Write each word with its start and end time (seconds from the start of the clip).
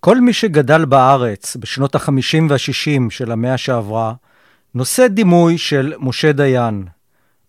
כל 0.00 0.20
מי 0.20 0.32
שגדל 0.32 0.84
בארץ 0.84 1.56
בשנות 1.56 1.94
ה-50 1.94 2.42
וה-60 2.48 3.10
של 3.10 3.32
המאה 3.32 3.58
שעברה, 3.58 4.12
נושא 4.74 5.06
דימוי 5.06 5.58
של 5.58 5.94
משה 5.98 6.32
דיין. 6.32 6.84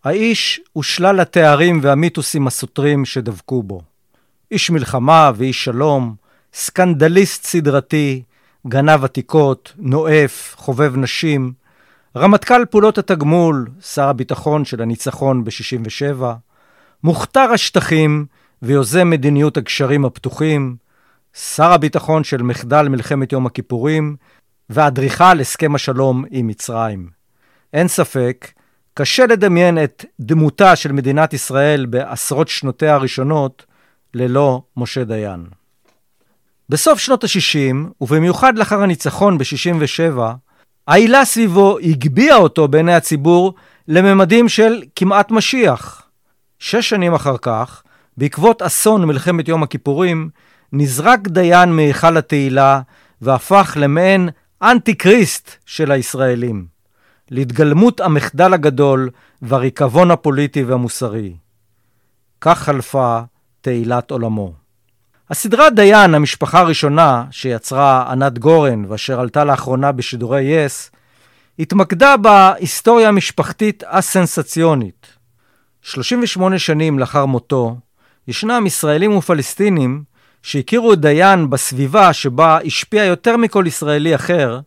האיש 0.04 0.60
ושלל 0.78 1.20
התארים 1.20 1.80
והמיתוסים 1.82 2.46
הסותרים 2.46 3.04
שדבקו 3.04 3.62
בו. 3.62 3.80
איש 4.50 4.70
מלחמה 4.70 5.30
ואיש 5.34 5.64
שלום, 5.64 6.14
סקנדליסט 6.54 7.44
סדרתי, 7.44 8.22
גנב 8.66 9.04
עתיקות, 9.04 9.72
נואף, 9.78 10.54
חובב 10.56 10.96
נשים, 10.96 11.52
רמטכ"ל 12.16 12.64
פעולות 12.64 12.98
התגמול, 12.98 13.68
שר 13.80 14.08
הביטחון 14.08 14.64
של 14.64 14.82
הניצחון 14.82 15.44
ב-67, 15.44 16.22
מוכתר 17.04 17.50
השטחים 17.54 18.26
ויוזם 18.62 19.10
מדיניות 19.10 19.56
הגשרים 19.56 20.04
הפתוחים, 20.04 20.76
שר 21.36 21.72
הביטחון 21.72 22.24
של 22.24 22.42
מחדל 22.42 22.88
מלחמת 22.88 23.32
יום 23.32 23.46
הכיפורים, 23.46 24.16
ואדריכל 24.70 25.40
הסכם 25.40 25.74
השלום 25.74 26.24
עם 26.30 26.46
מצרים. 26.46 27.08
אין 27.72 27.88
ספק, 27.88 28.52
קשה 28.94 29.26
לדמיין 29.26 29.84
את 29.84 30.04
דמותה 30.20 30.76
של 30.76 30.92
מדינת 30.92 31.32
ישראל 31.32 31.86
בעשרות 31.86 32.48
שנותיה 32.48 32.94
הראשונות 32.94 33.66
ללא 34.14 34.62
משה 34.76 35.04
דיין. 35.04 35.46
בסוף 36.68 36.98
שנות 36.98 37.24
ה-60, 37.24 37.76
ובמיוחד 38.00 38.58
לאחר 38.58 38.82
הניצחון 38.82 39.38
ב-67, 39.38 40.18
העילה 40.88 41.24
סביבו 41.24 41.78
הגביהה 41.78 42.36
אותו 42.36 42.68
בעיני 42.68 42.94
הציבור 42.94 43.54
לממדים 43.88 44.48
של 44.48 44.82
כמעט 44.96 45.30
משיח. 45.30 46.02
שש 46.58 46.88
שנים 46.88 47.14
אחר 47.14 47.38
כך, 47.38 47.82
בעקבות 48.16 48.62
אסון 48.62 49.04
מלחמת 49.04 49.48
יום 49.48 49.62
הכיפורים, 49.62 50.28
נזרק 50.72 51.28
דיין 51.28 51.76
מהיכל 51.76 52.16
התהילה 52.16 52.80
והפך 53.20 53.76
למעין 53.80 54.28
אנטי 54.62 54.94
קריסט 54.94 55.50
של 55.66 55.92
הישראלים, 55.92 56.66
להתגלמות 57.30 58.00
המחדל 58.00 58.54
הגדול 58.54 59.10
והריקבון 59.42 60.10
הפוליטי 60.10 60.64
והמוסרי. 60.64 61.36
כך 62.40 62.58
חלפה 62.58 63.20
תהילת 63.60 64.10
עולמו. 64.10 64.52
הסדרה 65.30 65.70
דיין, 65.70 66.14
המשפחה 66.14 66.60
הראשונה 66.60 67.24
שיצרה 67.30 68.12
ענת 68.12 68.38
גורן 68.38 68.84
ואשר 68.88 69.20
עלתה 69.20 69.44
לאחרונה 69.44 69.92
בשידורי 69.92 70.42
יס, 70.42 70.90
התמקדה 71.58 72.16
בהיסטוריה 72.16 73.08
המשפחתית 73.08 73.82
הסנסציונית. 73.86 75.06
38 75.82 76.58
שנים 76.58 76.98
לאחר 76.98 77.26
מותו, 77.26 77.76
ישנם 78.28 78.64
ישראלים 78.66 79.16
ופלסטינים 79.16 80.11
שהכירו 80.42 80.92
את 80.92 81.00
דיין 81.00 81.50
בסביבה 81.50 82.12
שבה 82.12 82.58
השפיע 82.66 83.04
יותר 83.04 83.36
מכל 83.36 83.64
ישראלי 83.66 84.14
אחר, 84.14 84.60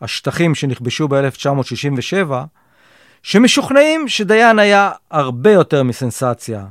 השטחים 0.00 0.54
שנכבשו 0.54 1.08
ב-1967, 1.08 2.32
שמשוכנעים 3.22 4.08
שדיין 4.08 4.58
היה 4.58 4.90
הרבה 5.10 5.52
יותר 5.52 5.82
מסנסציה, 5.82 6.66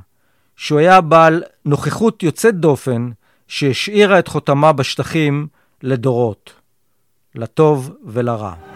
שהוא 0.56 0.80
היה 0.80 1.02
בעל 1.02 1.44
נוכחות 1.66 2.24
יוצאת 2.24 2.56
דופן 2.56 3.10
שהשאירה 3.48 4.20
את 4.20 4.28
חותמה 4.28 4.74
בשטחים 4.74 5.48
לדורות, 5.84 6.54
לטוב 7.36 7.92
ולרע. 8.06 8.69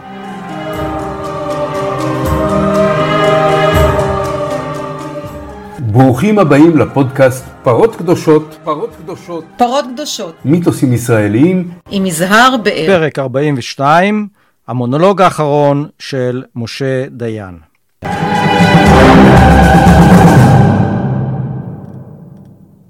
ברוכים 5.94 6.40
הבאים 6.40 6.78
לפודקאסט 6.78 7.46
פרות 7.64 7.96
קדושות, 7.96 8.58
פרות 8.64 8.96
קדושות, 8.96 9.46
פרות 9.58 9.86
קדושות, 9.94 10.36
מיתוסים 10.46 10.94
ישראליים, 10.94 11.72
עם 11.92 12.06
יזהר 12.06 12.56
באר. 12.64 12.86
פרק 12.88 13.20
42, 13.20 14.28
המונולוג 14.68 15.22
האחרון 15.22 15.88
של 16.00 16.44
משה 16.56 17.06
דיין. 17.10 17.60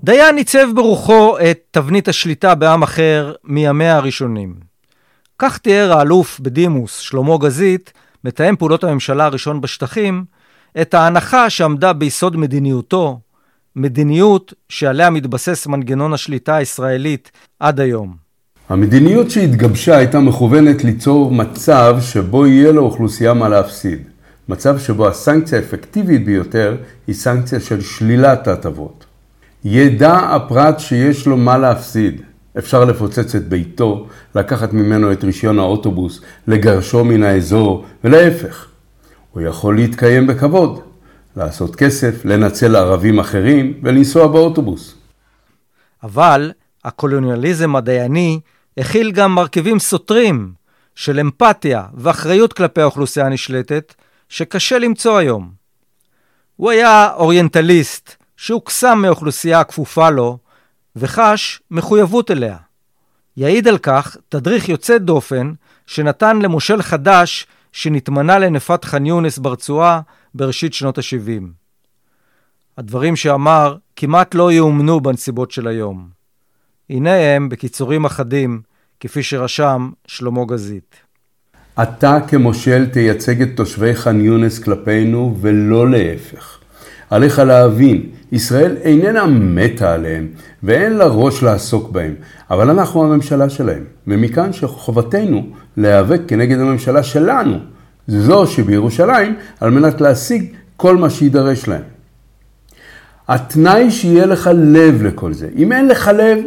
דיין 0.03 0.37
עיצב 0.37 0.67
ברוחו 0.75 1.37
את 1.39 1.59
תבנית 1.71 2.07
השליטה 2.07 2.55
בעם 2.55 2.83
אחר 2.83 3.33
מימיה 3.43 3.97
הראשונים. 3.97 4.55
כך 5.39 5.57
תיאר 5.57 5.93
האלוף 5.97 6.39
בדימוס 6.39 6.97
שלמה 6.97 7.37
גזית, 7.37 7.93
מתאם 8.23 8.55
פעולות 8.55 8.83
הממשלה 8.83 9.25
הראשון 9.25 9.61
בשטחים, 9.61 10.25
את 10.81 10.93
ההנחה 10.93 11.49
שעמדה 11.49 11.93
ביסוד 11.93 12.37
מדיניותו, 12.37 13.19
מדיניות 13.75 14.53
שעליה 14.69 15.09
מתבסס 15.09 15.67
מנגנון 15.67 16.13
השליטה 16.13 16.55
הישראלית 16.55 17.31
עד 17.59 17.79
היום. 17.79 18.15
המדיניות 18.69 19.31
שהתגבשה 19.31 19.97
הייתה 19.97 20.19
מכוונת 20.19 20.83
ליצור 20.83 21.31
מצב 21.31 21.97
שבו 22.01 22.47
יהיה 22.47 22.71
לאוכלוסייה 22.71 23.33
מה 23.33 23.49
להפסיד. 23.49 23.99
מצב 24.49 24.79
שבו 24.79 25.07
הסנקציה 25.07 25.59
האפקטיבית 25.59 26.25
ביותר 26.25 26.75
היא 27.07 27.15
סנקציה 27.15 27.59
של 27.59 27.81
שלילת 27.81 28.47
ההטבות. 28.47 29.05
ידע 29.65 30.13
הפרט 30.13 30.79
שיש 30.79 31.27
לו 31.27 31.37
מה 31.37 31.57
להפסיד. 31.57 32.21
אפשר 32.57 32.85
לפוצץ 32.85 33.35
את 33.35 33.47
ביתו, 33.47 34.07
לקחת 34.35 34.73
ממנו 34.73 35.11
את 35.11 35.23
רישיון 35.23 35.59
האוטובוס, 35.59 36.21
לגרשו 36.47 37.05
מן 37.05 37.23
האזור, 37.23 37.85
ולהפך. 38.03 38.67
הוא 39.33 39.41
יכול 39.41 39.75
להתקיים 39.75 40.27
בכבוד, 40.27 40.81
לעשות 41.37 41.75
כסף, 41.75 42.25
לנצל 42.25 42.75
ערבים 42.75 43.19
אחרים 43.19 43.79
ולנסוע 43.83 44.27
באוטובוס. 44.27 44.95
אבל 46.03 46.51
הקולוניאליזם 46.83 47.75
הדייני 47.75 48.39
הכיל 48.77 49.11
גם 49.11 49.35
מרכיבים 49.35 49.79
סותרים 49.79 50.53
של 50.95 51.19
אמפתיה 51.19 51.83
ואחריות 51.93 52.53
כלפי 52.53 52.81
האוכלוסייה 52.81 53.25
הנשלטת, 53.25 53.93
שקשה 54.29 54.79
למצוא 54.79 55.17
היום. 55.17 55.51
הוא 56.55 56.71
היה 56.71 57.13
אוריינטליסט 57.13 58.15
שהוקסם 58.37 58.99
מאוכלוסייה 59.01 59.59
הכפופה 59.59 60.09
לו 60.09 60.37
וחש 60.95 61.61
מחויבות 61.71 62.31
אליה. 62.31 62.57
יעיד 63.37 63.67
על 63.67 63.77
כך 63.77 64.17
תדריך 64.29 64.69
יוצא 64.69 64.97
דופן 64.97 65.53
שנתן 65.87 66.41
למושל 66.41 66.81
חדש 66.81 67.47
שנתמנה 67.73 68.39
לנפת 68.39 68.85
ח'אן 68.85 69.05
יונס 69.05 69.37
ברצועה 69.37 70.01
בראשית 70.35 70.73
שנות 70.73 70.97
ה-70. 70.97 71.43
הדברים 72.77 73.15
שאמר 73.15 73.77
כמעט 73.95 74.35
לא 74.35 74.51
יאומנו 74.51 74.99
בנסיבות 75.01 75.51
של 75.51 75.67
היום. 75.67 76.09
הנה 76.89 77.15
הם 77.15 77.49
בקיצורים 77.49 78.05
אחדים, 78.05 78.61
כפי 78.99 79.23
שרשם 79.23 79.91
שלמה 80.07 80.45
גזית. 80.45 80.95
אתה 81.83 82.19
כמושל 82.27 82.85
תייצג 82.85 83.41
את 83.41 83.49
תושבי 83.55 83.95
ח'אן 83.95 84.21
יונס 84.21 84.59
כלפינו 84.59 85.37
ולא 85.41 85.89
להפך. 85.89 86.59
עליך 87.09 87.39
להבין, 87.39 88.09
ישראל 88.31 88.77
איננה 88.81 89.25
מתה 89.27 89.93
עליהם 89.93 90.27
ואין 90.63 90.93
לה 90.93 91.05
ראש 91.05 91.43
לעסוק 91.43 91.91
בהם, 91.91 92.15
אבל 92.49 92.69
אנחנו 92.69 93.03
הממשלה 93.03 93.49
שלהם, 93.49 93.83
ומכאן 94.07 94.53
שחובתנו 94.53 95.47
להיאבק 95.77 96.21
כנגד 96.27 96.59
הממשלה 96.59 97.03
שלנו, 97.03 97.57
זו 98.07 98.47
שבירושלים, 98.47 99.35
על 99.59 99.71
מנת 99.71 100.01
להשיג 100.01 100.53
כל 100.77 100.97
מה 100.97 101.09
שידרש 101.09 101.67
להם. 101.67 101.83
התנאי 103.27 103.91
שיהיה 103.91 104.25
לך 104.25 104.49
לב 104.53 105.03
לכל 105.03 105.33
זה. 105.33 105.49
אם 105.55 105.71
אין 105.71 105.87
לך 105.87 106.07
לב, 106.07 106.37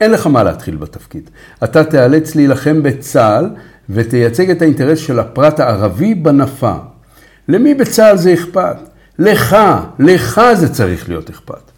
אין 0.00 0.10
לך 0.10 0.26
מה 0.26 0.42
להתחיל 0.42 0.76
בתפקיד. 0.76 1.30
אתה 1.64 1.84
תיאלץ 1.84 2.34
להילחם 2.34 2.82
בצה"ל 2.82 3.50
ותייצג 3.90 4.50
את 4.50 4.62
האינטרס 4.62 4.98
של 4.98 5.18
הפרט 5.18 5.60
הערבי 5.60 6.14
בנפה. 6.14 6.74
למי 7.48 7.74
בצה"ל 7.74 8.16
זה 8.16 8.34
אכפת? 8.34 8.76
לך, 9.18 9.56
לך 9.98 10.40
זה 10.54 10.74
צריך 10.74 11.08
להיות 11.08 11.30
אכפת. 11.30 11.70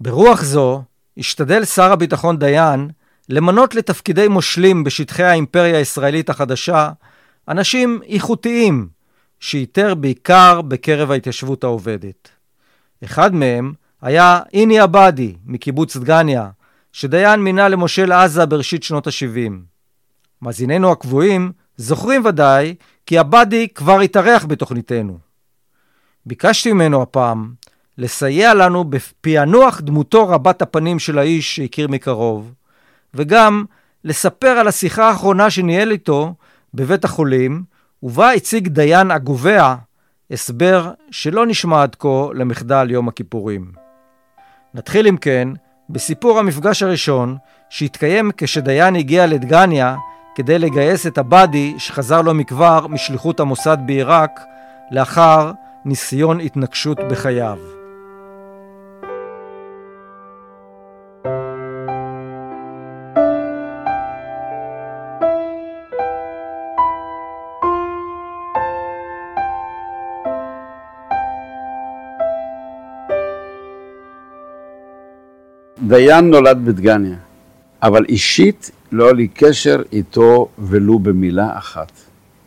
ברוח 0.00 0.42
זו, 0.42 0.82
השתדל 1.18 1.64
שר 1.64 1.92
הביטחון 1.92 2.38
דיין 2.38 2.88
למנות 3.32 3.74
לתפקידי 3.74 4.28
מושלים 4.28 4.84
בשטחי 4.84 5.22
האימפריה 5.22 5.78
הישראלית 5.78 6.30
החדשה 6.30 6.90
אנשים 7.48 8.00
איכותיים, 8.08 8.88
שאיתר 9.40 9.94
בעיקר 9.94 10.62
בקרב 10.62 11.10
ההתיישבות 11.10 11.64
העובדת. 11.64 12.28
אחד 13.04 13.34
מהם 13.34 13.72
היה 14.02 14.40
איני 14.52 14.78
עבאדי 14.78 15.34
מקיבוץ 15.46 15.96
דגניה, 15.96 16.48
שדיין 16.92 17.40
מינה 17.40 17.68
למושל 17.68 18.12
עזה 18.12 18.46
בראשית 18.46 18.82
שנות 18.82 19.06
ה-70. 19.06 19.52
מאזיננו 20.42 20.92
הקבועים 20.92 21.52
זוכרים 21.76 22.24
ודאי 22.24 22.74
כי 23.06 23.18
עבאדי 23.18 23.68
כבר 23.68 24.00
התארח 24.00 24.44
בתוכניתנו. 24.44 25.18
ביקשתי 26.26 26.72
ממנו 26.72 27.02
הפעם 27.02 27.52
לסייע 27.98 28.54
לנו 28.54 28.84
בפענוח 28.84 29.80
דמותו 29.80 30.28
רבת 30.28 30.62
הפנים 30.62 30.98
של 30.98 31.18
האיש 31.18 31.56
שהכיר 31.56 31.88
מקרוב, 31.88 32.52
וגם 33.14 33.64
לספר 34.04 34.48
על 34.48 34.68
השיחה 34.68 35.08
האחרונה 35.08 35.50
שניהל 35.50 35.90
איתו 35.90 36.34
בבית 36.74 37.04
החולים, 37.04 37.62
ובה 38.02 38.32
הציג 38.32 38.68
דיין 38.68 39.10
הגובע 39.10 39.74
הסבר 40.30 40.90
שלא 41.10 41.46
נשמע 41.46 41.82
עד 41.82 41.96
כה 41.98 42.26
למחדל 42.34 42.90
יום 42.90 43.08
הכיפורים. 43.08 43.72
נתחיל 44.74 45.06
אם 45.06 45.16
כן 45.16 45.48
בסיפור 45.90 46.38
המפגש 46.38 46.82
הראשון 46.82 47.36
שהתקיים 47.70 48.30
כשדיין 48.36 48.96
הגיע 48.96 49.26
לדגניה 49.26 49.96
כדי 50.34 50.58
לגייס 50.58 51.06
את 51.06 51.18
הבאדי 51.18 51.74
שחזר 51.78 52.22
לא 52.22 52.34
מכבר 52.34 52.86
משליחות 52.86 53.40
המוסד 53.40 53.78
בעיראק 53.86 54.40
לאחר 54.90 55.52
ניסיון 55.84 56.40
התנקשות 56.40 56.98
בחייו. 57.10 57.81
דיין 75.88 76.30
נולד 76.30 76.64
בדגניה, 76.64 77.16
אבל 77.82 78.04
אישית 78.08 78.70
לא 78.92 79.04
היה 79.04 79.12
לי 79.12 79.28
קשר 79.28 79.82
איתו 79.92 80.48
ולו 80.58 80.98
במילה 80.98 81.58
אחת. 81.58 81.92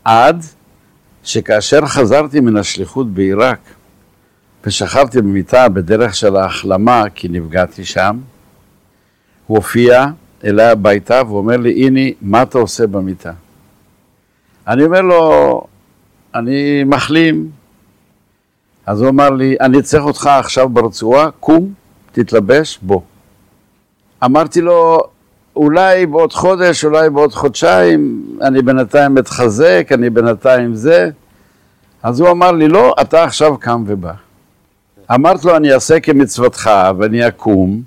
עד 0.03 0.43
שכאשר 1.23 1.85
חזרתי 1.85 2.39
מן 2.39 2.57
השליחות 2.57 3.13
בעיראק 3.13 3.59
ושכבתי 4.63 5.21
במיטה 5.21 5.69
בדרך 5.69 6.15
של 6.15 6.35
ההחלמה 6.35 7.03
כי 7.15 7.27
נפגעתי 7.27 7.85
שם, 7.85 8.17
הוא 9.47 9.57
הופיע 9.57 10.05
אליי 10.43 10.69
הביתה 10.69 11.21
ואומר 11.27 11.57
לי, 11.57 11.85
הנה, 11.85 12.01
מה 12.21 12.41
אתה 12.41 12.57
עושה 12.57 12.87
במיטה? 12.87 13.31
אני 14.67 14.83
אומר 14.83 15.01
לו, 15.01 15.63
אני 16.35 16.83
מחלים. 16.83 17.49
אז 18.85 19.01
הוא 19.01 19.09
אמר 19.09 19.29
לי, 19.29 19.55
אני 19.61 19.81
צריך 19.81 20.03
אותך 20.03 20.27
עכשיו 20.27 20.69
ברצועה, 20.69 21.31
קום, 21.31 21.73
תתלבש, 22.11 22.79
בוא. 22.81 23.01
אמרתי 24.25 24.61
לו, 24.61 24.99
אולי 25.55 26.05
בעוד 26.05 26.33
חודש, 26.33 26.85
אולי 26.85 27.09
בעוד 27.09 27.33
חודשיים, 27.33 28.25
אני 28.41 28.61
בינתיים 28.61 29.15
מתחזק, 29.15 29.87
אני 29.91 30.09
בינתיים 30.09 30.75
זה. 30.75 31.09
אז 32.03 32.19
הוא 32.19 32.29
אמר 32.31 32.51
לי, 32.51 32.67
לא, 32.67 32.95
אתה 33.01 33.23
עכשיו 33.23 33.57
קם 33.57 33.83
ובא. 33.87 34.13
אמרתי 35.13 35.47
לו, 35.47 35.55
אני 35.55 35.73
אעשה 35.73 35.99
כמצוותך 35.99 36.71
ואני 36.99 37.27
אקום, 37.27 37.81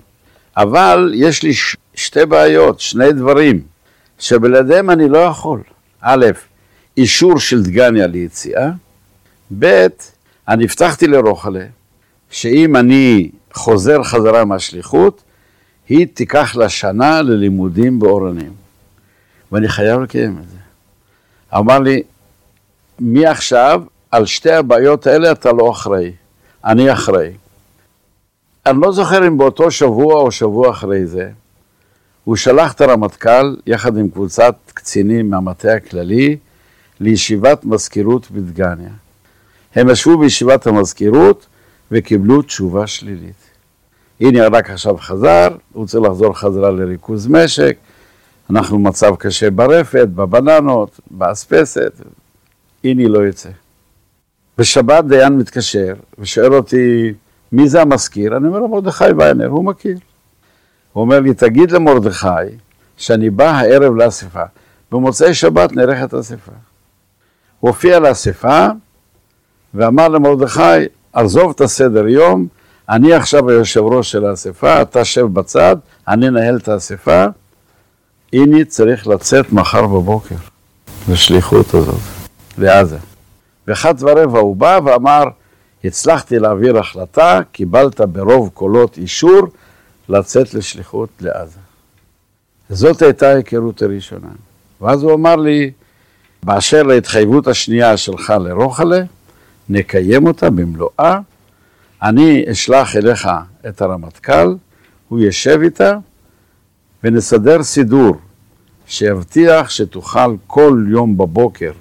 אבל 0.57 1.11
יש 1.15 1.43
לי 1.43 1.53
ש- 1.53 1.77
שתי 1.95 2.25
בעיות, 2.25 2.79
שני 2.79 3.11
דברים, 3.11 3.61
שבלעדיהם 4.19 4.89
אני 4.89 5.09
לא 5.09 5.17
יכול. 5.17 5.61
א', 6.01 6.25
אישור 6.97 7.39
של 7.39 7.63
דגניה 7.63 8.07
ליציאה, 8.07 8.69
ב', 9.59 9.87
אני 10.47 10.63
הבטחתי 10.63 11.07
לרוחלה, 11.07 11.65
שאם 12.31 12.75
אני 12.75 13.29
חוזר 13.53 14.03
חזרה 14.03 14.45
מהשליחות, 14.45 15.21
היא 15.89 16.07
תיקח 16.13 16.55
לה 16.55 16.69
שנה 16.69 17.21
ללימודים 17.21 17.99
באורנים. 17.99 18.53
ואני 19.51 19.69
חייב 19.69 20.01
לקיים 20.01 20.37
את 20.37 20.49
זה. 20.49 20.57
אמר 21.57 21.79
לי, 21.79 22.03
מעכשיו, 22.99 23.83
על 24.11 24.25
שתי 24.25 24.51
הבעיות 24.51 25.07
האלה 25.07 25.31
אתה 25.31 25.51
לא 25.51 25.71
אחראי, 25.71 26.11
אני 26.65 26.93
אחראי. 26.93 27.31
אני 28.65 28.81
לא 28.81 28.91
זוכר 28.91 29.27
אם 29.27 29.37
באותו 29.37 29.71
שבוע 29.71 30.13
או 30.13 30.31
שבוע 30.31 30.69
אחרי 30.69 31.07
זה, 31.07 31.29
הוא 32.23 32.35
שלח 32.35 32.73
את 32.73 32.81
הרמטכ"ל 32.81 33.55
יחד 33.65 33.97
עם 33.97 34.09
קבוצת 34.09 34.55
קצינים 34.73 35.29
מהמטה 35.29 35.73
הכללי 35.73 36.37
לישיבת 36.99 37.65
מזכירות 37.65 38.31
בדגניה. 38.31 38.89
הם 39.75 39.89
ישבו 39.89 40.17
בישיבת 40.17 40.67
המזכירות 40.67 41.45
וקיבלו 41.91 42.41
תשובה 42.41 42.87
שלילית. 42.87 43.48
הנה 44.21 44.47
רק 44.47 44.69
עכשיו 44.69 44.97
חזר, 44.97 45.47
הוא 45.73 45.87
צריך 45.87 46.03
לחזור 46.03 46.33
חזרה 46.33 46.71
לריכוז 46.71 47.27
משק, 47.27 47.77
אנחנו 48.49 48.77
במצב 48.77 49.15
קשה 49.15 49.51
ברפת, 49.51 50.07
בבננות, 50.15 50.99
באספסת, 51.11 51.93
הנה 52.83 53.07
לא 53.07 53.19
יוצא. 53.19 53.49
בשבת 54.57 55.05
דיין 55.05 55.37
מתקשר 55.37 55.93
ושואל 56.19 56.53
אותי, 56.53 57.13
מי 57.51 57.69
זה 57.69 57.81
המזכיר? 57.81 58.37
אני 58.37 58.47
אומר 58.47 58.59
לו, 58.59 58.67
מרדכי 58.67 59.03
ויינר, 59.17 59.47
הוא 59.47 59.65
מכיר. 59.65 59.97
הוא 60.93 61.01
אומר 61.01 61.19
לי, 61.19 61.33
תגיד 61.33 61.71
למרדכי 61.71 62.27
שאני 62.97 63.29
בא 63.29 63.49
הערב 63.49 63.95
לאספה, 63.95 64.43
במוצאי 64.91 65.33
שבת 65.33 65.71
נערכת 65.71 66.13
אספה. 66.13 66.51
הוא 67.59 67.69
הופיע 67.69 67.99
לאספה 67.99 68.67
ואמר 69.73 70.07
למרדכי, 70.07 70.85
עזוב 71.13 71.49
את 71.49 71.61
הסדר 71.61 72.07
יום, 72.07 72.47
אני 72.89 73.13
עכשיו 73.13 73.49
היושב 73.49 73.79
ראש 73.79 74.11
של 74.11 74.25
האספה, 74.25 74.81
אתה 74.81 75.05
שב 75.05 75.25
בצד, 75.25 75.75
אני 76.07 76.27
אנהל 76.27 76.57
את 76.57 76.67
האספה, 76.67 77.25
הנה 78.33 78.65
צריך 78.65 79.07
לצאת 79.07 79.51
מחר 79.51 79.87
בבוקר 79.87 80.35
לשליחות 81.09 81.73
הזאת, 81.73 81.99
לעזה. 82.57 82.97
ואחת 83.67 83.95
ורבע 83.99 84.39
הוא 84.39 84.55
בא 84.55 84.79
ואמר, 84.85 85.23
הצלחתי 85.83 86.39
להעביר 86.39 86.77
החלטה, 86.77 87.39
קיבלת 87.51 88.01
ברוב 88.01 88.49
קולות 88.53 88.97
אישור 88.97 89.41
לצאת 90.09 90.53
לשליחות 90.53 91.09
לעזה. 91.21 91.59
זאת 92.69 93.01
הייתה 93.01 93.29
ההיכרות 93.29 93.81
הראשונה. 93.81 94.27
ואז 94.81 95.03
הוא 95.03 95.13
אמר 95.13 95.35
לי, 95.35 95.71
באשר 96.43 96.83
להתחייבות 96.83 97.47
השנייה 97.47 97.97
שלך 97.97 98.33
לרוחלה, 98.39 99.01
נקיים 99.69 100.27
אותה 100.27 100.49
במלואה, 100.49 101.19
אני 102.03 102.45
אשלח 102.51 102.95
אליך 102.95 103.29
את 103.67 103.81
הרמטכ"ל, 103.81 104.55
הוא 105.09 105.19
ישב 105.19 105.59
איתה, 105.63 105.97
ונסדר 107.03 107.63
סידור 107.63 108.15
שיבטיח 108.87 109.69
שתוכל 109.69 110.35
כל 110.47 110.85
יום 110.89 111.17
בבוקר 111.17 111.71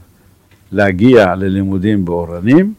להגיע 0.73 1.35
ללימודים 1.35 2.05
באורנים 2.05 2.75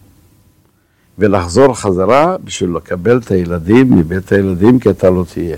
ולחזור 1.17 1.73
חזרה 1.73 2.35
בשביל 2.43 2.69
לקבל 2.75 3.17
את 3.17 3.31
הילדים 3.31 3.97
מבית 3.97 4.31
הילדים 4.31 4.79
כי 4.79 4.89
אתה 4.89 5.09
לא 5.09 5.23
תהיה. 5.33 5.57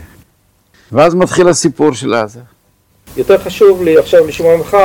ואז 0.91 1.15
מתחיל 1.15 1.47
הסיפור 1.47 1.93
של 1.93 2.13
עזה. 2.13 2.39
יותר 3.17 3.37
חשוב 3.37 3.83
לי 3.83 3.97
עכשיו 3.97 4.27
לשמוע 4.27 4.57
ממך 4.57 4.77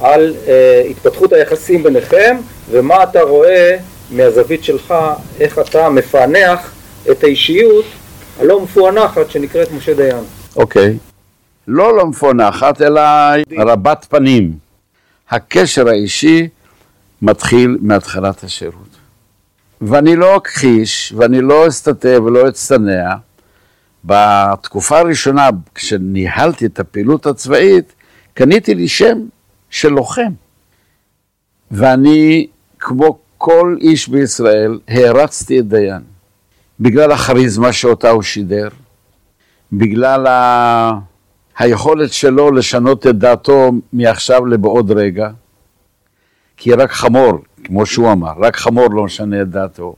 על 0.00 0.34
אה, 0.46 0.82
התפתחות 0.90 1.32
היחסים 1.32 1.82
ביניכם 1.82 2.36
ומה 2.70 3.02
אתה 3.02 3.20
רואה 3.22 3.76
מהזווית 4.10 4.64
שלך, 4.64 4.94
איך 5.40 5.58
אתה 5.58 5.88
מפענח 5.88 6.72
את 7.10 7.24
האישיות 7.24 7.84
הלא 8.40 8.60
מפוענחת 8.60 9.30
שנקראת 9.30 9.72
משה 9.72 9.94
דיין. 9.94 10.24
אוקיי. 10.56 10.98
לא 11.68 11.96
לא 11.96 12.06
מפוענחת, 12.06 12.82
אלא 12.82 13.00
רבת 13.58 14.06
פנים. 14.10 14.52
הקשר 15.30 15.88
האישי 15.88 16.48
מתחיל 17.22 17.78
מהתחלת 17.80 18.44
השירות. 18.44 18.88
ואני 19.80 20.16
לא 20.16 20.36
אכחיש, 20.36 21.12
ואני 21.16 21.40
לא 21.40 21.68
אסתתר 21.68 22.20
ולא 22.24 22.48
אצטנע. 22.48 23.14
בתקופה 24.04 24.98
הראשונה, 24.98 25.48
כשניהלתי 25.74 26.66
את 26.66 26.80
הפעילות 26.80 27.26
הצבאית, 27.26 27.92
קניתי 28.34 28.74
לי 28.74 28.88
שם 28.88 29.18
של 29.70 29.88
לוחם. 29.88 30.32
ואני, 31.70 32.46
כמו 32.78 33.18
כל 33.42 33.76
איש 33.80 34.08
בישראל, 34.08 34.78
הערצתי 34.88 35.60
את 35.60 35.68
דיין. 35.68 36.02
בגלל 36.80 37.12
הכריזמה 37.12 37.72
שאותה 37.72 38.10
הוא 38.10 38.22
שידר, 38.22 38.68
בגלל 39.72 40.26
ה... 40.26 40.90
היכולת 41.58 42.12
שלו 42.12 42.52
לשנות 42.52 43.06
את 43.06 43.18
דעתו 43.18 43.72
מעכשיו 43.92 44.46
לבעוד 44.46 44.90
רגע, 44.90 45.30
כי 46.56 46.72
רק 46.72 46.92
חמור, 46.92 47.32
כמו 47.64 47.86
שהוא 47.86 48.12
אמר, 48.12 48.32
רק 48.38 48.56
חמור 48.56 48.86
לא 48.90 49.04
משנה 49.04 49.42
את 49.42 49.50
דעתו. 49.50 49.94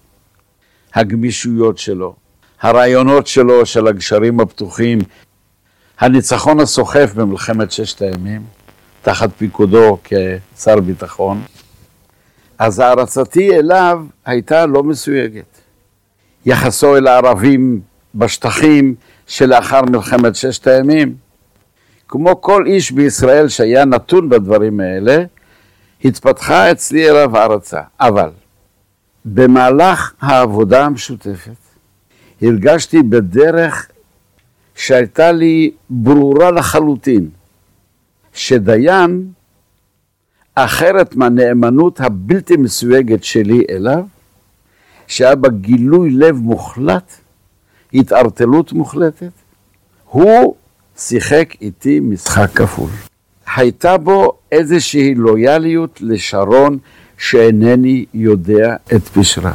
הגמישויות 0.94 1.78
שלו, 1.78 2.14
הרעיונות 2.60 3.26
שלו 3.26 3.66
של 3.66 3.86
הגשרים 3.86 4.40
הפתוחים, 4.40 4.98
הניצחון 5.98 6.60
הסוחף 6.60 7.12
במלחמת 7.14 7.72
ששת 7.72 8.02
הימים, 8.02 8.42
תחת 9.02 9.30
פיקודו 9.38 9.98
כשר 10.04 10.80
ביטחון. 10.80 11.42
אז 12.58 12.78
הערצתי 12.78 13.56
אליו 13.56 14.04
הייתה 14.24 14.66
לא 14.66 14.82
מסויגת. 14.82 15.60
יחסו 16.46 16.96
אל 16.96 17.06
הערבים 17.06 17.80
בשטחים 18.14 18.94
שלאחר 19.26 19.82
מלחמת 19.82 20.36
ששת 20.36 20.66
הימים, 20.66 21.14
כמו 22.08 22.40
כל 22.40 22.66
איש 22.66 22.90
בישראל 22.92 23.48
שהיה 23.48 23.84
נתון 23.84 24.28
בדברים 24.28 24.80
האלה, 24.80 25.24
התפתחה 26.04 26.72
אצלי 26.72 27.10
אליו 27.10 27.36
הערצה. 27.36 27.80
אבל 28.00 28.30
במהלך 29.24 30.12
העבודה 30.20 30.84
המשותפת 30.84 31.50
הרגשתי 32.42 33.02
בדרך 33.02 33.88
שהייתה 34.74 35.32
לי 35.32 35.70
ברורה 35.90 36.50
לחלוטין, 36.50 37.28
שדיין, 38.34 39.32
אחרת 40.54 41.16
מהנאמנות 41.16 42.00
הבלתי 42.00 42.56
מסויגת 42.56 43.24
שלי 43.24 43.64
אליו, 43.70 44.04
שהיה 45.06 45.34
בה 45.34 45.48
גילוי 45.48 46.10
לב 46.10 46.36
מוחלט, 46.36 47.12
התערטלות 47.94 48.72
מוחלטת, 48.72 49.30
הוא 50.04 50.54
שיחק 50.96 51.54
איתי 51.60 52.00
משחק 52.00 52.50
כפול. 52.54 52.90
הייתה 53.56 53.98
בו 53.98 54.38
איזושהי 54.52 55.14
לויאליות 55.14 55.98
לשרון 56.00 56.78
שאינני 57.18 58.04
יודע 58.14 58.76
את 58.94 59.08
פשרה. 59.08 59.52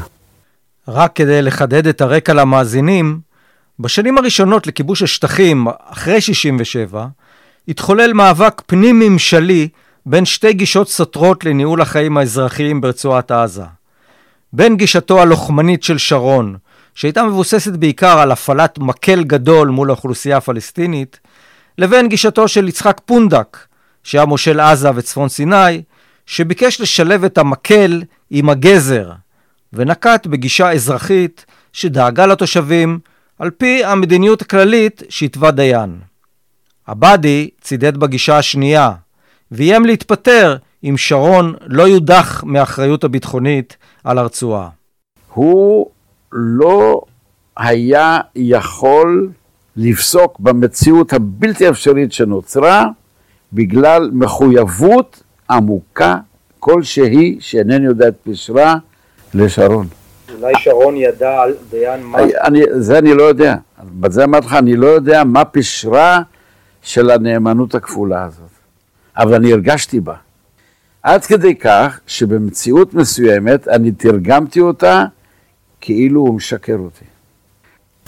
רק 0.87 1.15
כדי 1.15 1.41
לחדד 1.41 1.87
את 1.87 2.01
הרקע 2.01 2.33
למאזינים, 2.33 3.19
בשנים 3.79 4.17
הראשונות 4.17 4.67
לכיבוש 4.67 5.03
השטחים, 5.03 5.67
אחרי 5.85 6.21
67, 6.21 7.07
התחולל 7.67 8.13
מאבק 8.13 8.61
פנים-ממשלי 8.65 9.67
בין 10.09 10.25
שתי 10.25 10.53
גישות 10.53 10.89
סותרות 10.89 11.45
לניהול 11.45 11.81
החיים 11.81 12.17
האזרחיים 12.17 12.81
ברצועת 12.81 13.31
עזה. 13.31 13.63
בין 14.53 14.77
גישתו 14.77 15.21
הלוחמנית 15.21 15.83
של 15.83 15.97
שרון, 15.97 16.55
שהייתה 16.95 17.23
מבוססת 17.23 17.71
בעיקר 17.71 18.19
על 18.19 18.31
הפעלת 18.31 18.79
מקל 18.79 19.23
גדול 19.23 19.67
מול 19.67 19.89
האוכלוסייה 19.89 20.37
הפלסטינית, 20.37 21.19
לבין 21.77 22.09
גישתו 22.09 22.47
של 22.47 22.67
יצחק 22.67 23.01
פונדק, 23.05 23.57
שהיה 24.03 24.25
מושל 24.25 24.59
עזה 24.59 24.89
וצפון 24.95 25.29
סיני, 25.29 25.81
שביקש 26.25 26.81
לשלב 26.81 27.23
את 27.23 27.37
המקל 27.37 28.03
עם 28.29 28.49
הגזר, 28.49 29.11
ונקט 29.73 30.27
בגישה 30.27 30.71
אזרחית 30.71 31.45
שדאגה 31.73 32.25
לתושבים 32.25 32.99
על 33.39 33.49
פי 33.49 33.85
המדיניות 33.85 34.41
הכללית 34.41 35.03
שהתווה 35.09 35.51
דיין. 35.51 35.99
עבאדי 36.85 37.49
צידד 37.61 37.97
בגישה 37.97 38.37
השנייה, 38.37 38.91
ואיים 39.51 39.85
להתפטר 39.85 40.57
אם 40.83 40.97
שרון 40.97 41.53
לא 41.65 41.83
יודח 41.83 42.43
מהאחריות 42.43 43.03
הביטחונית 43.03 43.77
על 44.03 44.17
הרצועה. 44.17 44.69
הוא 45.33 45.89
לא 46.31 47.01
היה 47.57 48.19
יכול 48.35 49.29
לפסוק 49.75 50.39
במציאות 50.39 51.13
הבלתי 51.13 51.69
אפשרית 51.69 52.13
שנוצרה 52.13 52.85
בגלל 53.53 54.09
מחויבות 54.13 55.23
עמוקה 55.49 56.17
כלשהי, 56.59 57.37
שאינני 57.39 57.85
יודע 57.85 58.07
את 58.07 58.15
פשרה, 58.23 58.75
לשרון. 59.33 59.87
אולי 60.41 60.53
שרון 60.57 60.95
ידע 60.97 61.41
על 61.41 61.53
דיין 61.71 62.03
מה... 62.03 62.17
אני, 62.43 62.61
זה 62.71 62.97
אני 62.97 63.13
לא 63.13 63.23
יודע. 63.23 63.55
בזה 63.83 64.23
אמרתי 64.23 64.45
לך, 64.45 64.53
אני 64.53 64.75
לא 64.75 64.87
יודע 64.87 65.23
מה 65.23 65.45
פשרה 65.45 66.21
של 66.81 67.09
הנאמנות 67.09 67.75
הכפולה 67.75 68.23
הזאת. 68.23 68.56
אבל 69.17 69.33
אני 69.33 69.53
הרגשתי 69.53 69.99
בה. 69.99 70.13
עד 71.03 71.25
כדי 71.25 71.55
כך 71.55 71.99
שבמציאות 72.07 72.93
מסוימת 72.93 73.67
אני 73.67 73.91
תרגמתי 73.91 74.59
אותה 74.59 75.05
כאילו 75.81 76.21
הוא 76.21 76.33
משקר 76.33 76.77
אותי. 76.77 77.05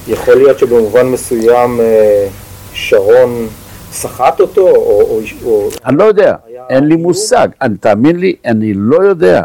יכול 0.08 0.36
להיות 0.36 0.60
שבמובן 0.60 1.06
מסוים 1.06 1.80
אה, 1.80 2.28
שרון 2.74 3.48
סחט 3.92 4.40
אותו, 4.40 4.70
או... 4.70 5.02
או, 5.02 5.22
או 5.46 5.70
אני 5.86 5.98
לא 5.98 6.04
יודע, 6.04 6.36
אין 6.70 6.88
לי? 6.88 6.96
מושג. 6.96 7.48
אני, 7.62 7.78
תאמין 7.78 8.20
לי, 8.20 8.36
אני 8.46 8.74
לא 8.76 9.04
יודע. 9.04 9.44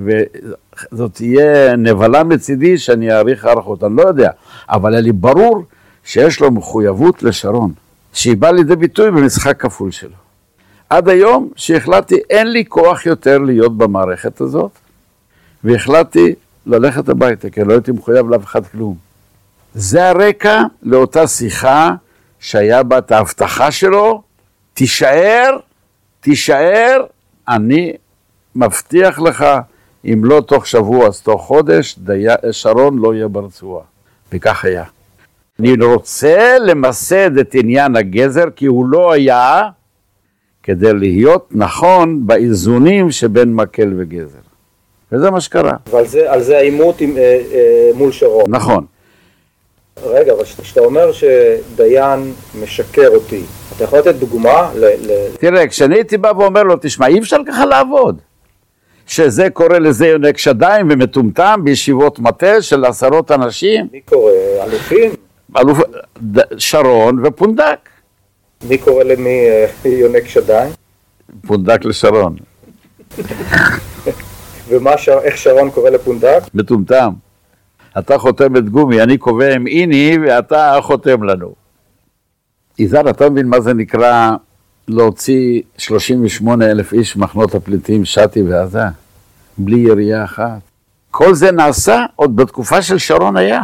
וזאת 0.00 1.14
תהיה 1.14 1.76
נבלה 1.76 2.24
מצידי 2.24 2.78
שאני 2.78 3.12
אעריך 3.12 3.44
הערכות, 3.44 3.84
אני 3.84 3.96
לא 3.96 4.02
יודע. 4.02 4.30
אבל 4.68 4.92
היה 4.92 5.00
לי 5.00 5.12
ברור 5.12 5.62
שיש 6.04 6.40
לו 6.40 6.50
מחויבות 6.50 7.22
לשרון, 7.22 7.72
שהיא 8.12 8.36
באה 8.36 8.52
לידי 8.52 8.76
ביטוי 8.76 9.10
במשחק 9.10 9.60
כפול 9.60 9.90
שלו. 9.90 10.22
עד 10.92 11.08
היום 11.08 11.50
שהחלטתי, 11.56 12.18
אין 12.30 12.46
לי 12.52 12.64
כוח 12.68 13.06
יותר 13.06 13.38
להיות 13.38 13.78
במערכת 13.78 14.40
הזאת, 14.40 14.70
והחלטתי 15.64 16.34
ללכת 16.66 17.08
הביתה, 17.08 17.50
כי 17.50 17.64
לא 17.64 17.72
הייתי 17.72 17.92
מחויב 17.92 18.28
לאף 18.28 18.44
אחד 18.44 18.66
כלום. 18.66 18.96
זה 19.74 20.08
הרקע 20.08 20.62
לאותה 20.82 21.26
שיחה 21.26 21.90
שהיה 22.40 22.82
בה 22.82 22.98
את 22.98 23.12
ההבטחה 23.12 23.70
שלו, 23.70 24.22
תישאר, 24.74 25.56
תישאר, 26.20 27.04
אני 27.48 27.92
מבטיח 28.54 29.20
לך, 29.20 29.44
אם 30.04 30.24
לא 30.24 30.40
תוך 30.46 30.66
שבוע 30.66 31.06
אז 31.06 31.20
תוך 31.20 31.42
חודש, 31.42 31.98
די... 31.98 32.24
שרון 32.50 32.98
לא 32.98 33.14
יהיה 33.14 33.28
ברצועה. 33.28 33.84
וכך 34.32 34.64
היה. 34.64 34.84
אני 35.60 35.74
רוצה 35.82 36.58
למסד 36.58 37.38
את 37.38 37.54
עניין 37.54 37.96
הגזר, 37.96 38.50
כי 38.56 38.66
הוא 38.66 38.86
לא 38.86 39.12
היה, 39.12 39.62
כדי 40.62 40.92
להיות 40.92 41.48
נכון 41.50 42.26
באיזונים 42.26 43.10
שבין 43.10 43.54
מקל 43.54 43.92
וגזר. 43.98 44.38
וזה 45.12 45.30
מה 45.30 45.40
שקרה. 45.40 45.72
ועל 45.90 46.06
זה, 46.06 46.26
זה 46.38 46.56
העימות 46.56 47.00
עם, 47.00 47.16
אה, 47.16 47.22
אה, 47.52 47.90
מול 47.94 48.12
שרון. 48.12 48.44
נכון. 48.48 48.84
רגע, 50.06 50.32
אבל 50.32 50.44
כשאתה 50.44 50.80
אומר 50.80 51.10
שדיין 51.12 52.32
משקר 52.62 53.08
אותי, 53.08 53.42
אתה 53.76 53.84
יכול 53.84 53.98
לתת 53.98 54.14
דוגמה 54.14 54.70
ל... 54.76 54.84
ל... 54.84 55.10
תראה, 55.38 55.66
כשאני 55.68 55.94
הייתי 55.94 56.16
בא 56.16 56.32
ואומר 56.36 56.62
לו, 56.62 56.74
תשמע, 56.80 57.06
אי 57.06 57.18
אפשר 57.18 57.36
ככה 57.48 57.66
לעבוד. 57.66 58.18
שזה 59.06 59.50
קורא 59.50 59.78
לזה 59.78 60.06
יונק 60.06 60.38
שדיים 60.38 60.88
ומטומטם 60.90 61.60
בישיבות 61.64 62.18
מטה 62.18 62.62
של 62.62 62.84
עשרות 62.84 63.30
אנשים, 63.30 63.86
מי 63.92 64.00
קורא? 64.00 64.32
אלופים? 64.62 65.10
אלוף 65.58 65.78
ד- 66.36 66.58
שרון 66.58 67.26
ופונדק. 67.26 67.78
מי 68.68 68.78
קורא 68.78 69.04
למי 69.04 69.38
אה, 69.48 69.88
יונק 69.88 70.28
שדיים? 70.28 70.72
פונדק 71.46 71.84
לשרון, 71.84 72.36
ומה 74.68 74.98
שר... 74.98 75.18
איך 75.22 75.36
שרון 75.36 75.70
קורא 75.70 75.90
לפונדק? 75.90 76.40
מטומטם. 76.54 77.12
אתה 77.98 78.18
חותמת 78.18 78.68
גומי, 78.68 79.02
אני 79.02 79.18
קובע 79.18 79.54
עם 79.54 79.66
איני 79.66 80.18
ואתה 80.26 80.78
חותם 80.82 81.22
לנו. 81.22 81.54
יזהר, 82.78 83.10
אתה 83.10 83.30
מבין 83.30 83.46
מה 83.46 83.60
זה 83.60 83.74
נקרא 83.74 84.30
להוציא 84.88 85.62
38 85.78 86.70
אלף 86.70 86.92
איש 86.92 87.16
ממחנות 87.16 87.54
הפליטים 87.54 88.04
שתי 88.04 88.42
ועזה? 88.42 88.82
בלי 89.58 89.78
ירייה 89.78 90.24
אחת. 90.24 90.60
כל 91.10 91.34
זה 91.34 91.52
נעשה 91.52 92.04
עוד 92.16 92.36
בתקופה 92.36 92.82
של 92.82 92.98
שרון 92.98 93.36
היה, 93.36 93.62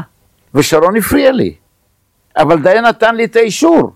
ושרון 0.55 0.97
הפריע 0.97 1.33
לי. 1.33 1.55
אבל 2.37 2.63
דיין 2.63 2.85
נתן 2.85 3.15
לי 3.15 3.25
את 3.25 3.37
האישור. 3.37 3.93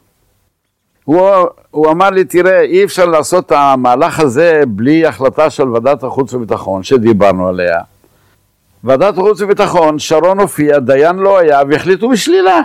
הוא, 1.04 1.30
הוא 1.71 1.90
אמר 1.90 2.11
לי, 2.11 2.25
תראה, 2.25 2.61
אי 2.61 2.85
אפשר 2.85 3.06
לעשות 3.06 3.47
את 3.47 3.52
המהלך 3.52 4.21
הזה 4.21 4.62
בלי 4.68 5.06
החלטה 5.06 5.50
של 5.50 5.68
ועדת 5.68 6.04
החוץ 6.04 6.35
והביטחון, 6.35 6.82
שדיברנו 6.82 7.49
עליה. 7.49 7.78
ועדת 8.85 9.18
החוץ 9.18 9.40
והביטחון, 9.40 9.99
שרון 9.99 10.40
הופיע, 10.40 10.78
דיין 10.78 11.16
לא 11.16 11.38
היה, 11.38 11.61
והחליטו 11.68 12.09
בשלילה. 12.09 12.61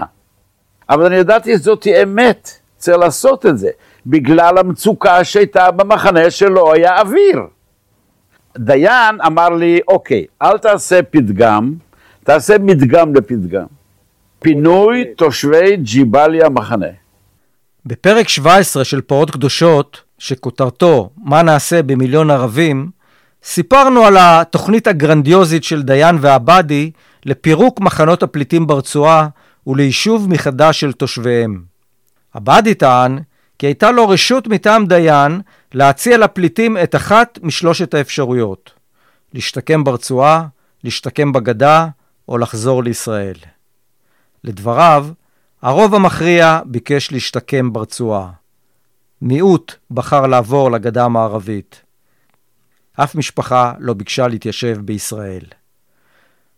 אבל 0.90 1.06
אני 1.06 1.16
ידעתי 1.16 1.58
שזאת 1.58 1.88
אמת, 2.04 2.50
צריך 2.78 2.98
לעשות 2.98 3.46
את 3.46 3.58
זה, 3.58 3.70
בגלל 4.06 4.58
המצוקה 4.58 5.24
שהייתה 5.24 5.72
במחנה 5.72 6.32
שלא 6.32 6.74
היה 6.74 7.00
אוויר. 7.02 7.42
דיין 8.58 9.22
אמר 9.28 9.50
לי, 9.50 9.80
אוקיי, 9.88 10.26
אל 10.42 10.58
תעשה 10.58 11.04
פתגם, 11.04 11.74
תעשה 12.24 12.58
מדגם 12.58 13.16
לפתגם. 13.16 13.66
פינוי 14.40 15.06
תושבי 15.18 15.78
ג'יבאליה 15.78 16.50
מחנה. 16.50 16.88
בפרק 17.88 18.30
17 18.30 18.86
של 18.86 19.02
פרות 19.02 19.32
קדושות, 19.32 20.02
שכותרתו 20.18 21.10
"מה 21.18 21.42
נעשה 21.42 21.84
במיליון 21.84 22.32
ערבים", 22.32 22.90
סיפרנו 23.44 24.06
על 24.06 24.18
התוכנית 24.20 24.88
הגרנדיוזית 24.88 25.64
של 25.64 25.84
דיין 25.84 26.18
ועבאדי 26.22 26.92
לפירוק 27.26 27.80
מחנות 27.80 28.24
הפליטים 28.24 28.68
ברצועה 28.68 29.28
וליישוב 29.68 30.30
מחדש 30.30 30.80
של 30.80 30.94
תושביהם. 30.94 31.64
עבאדי 32.34 32.74
טען 32.74 33.20
כי 33.60 33.66
הייתה 33.66 33.92
לו 33.92 34.10
רשות 34.10 34.48
מטעם 34.48 34.86
דיין 34.86 35.42
להציע 35.74 36.18
לפליטים 36.18 36.78
את 36.78 36.96
אחת 36.96 37.40
משלושת 37.44 37.94
האפשרויות 37.94 38.72
להשתקם 39.34 39.84
ברצועה, 39.84 40.46
להשתקם 40.84 41.34
בגדה 41.34 41.88
או 42.30 42.38
לחזור 42.38 42.84
לישראל. 42.84 43.38
לדבריו, 44.44 45.08
הרוב 45.62 45.96
המכריע 45.96 46.60
ביקש 46.66 47.12
להשתקם 47.12 47.74
ברצועה. 47.74 48.30
מיעוט 49.22 49.76
בחר 49.92 50.28
לעבור 50.28 50.72
לגדה 50.72 51.06
המערבית. 51.06 51.82
אף 52.94 53.16
משפחה 53.16 53.74
לא 53.80 53.94
ביקשה 53.94 54.28
להתיישב 54.28 54.78
בישראל. 54.82 55.44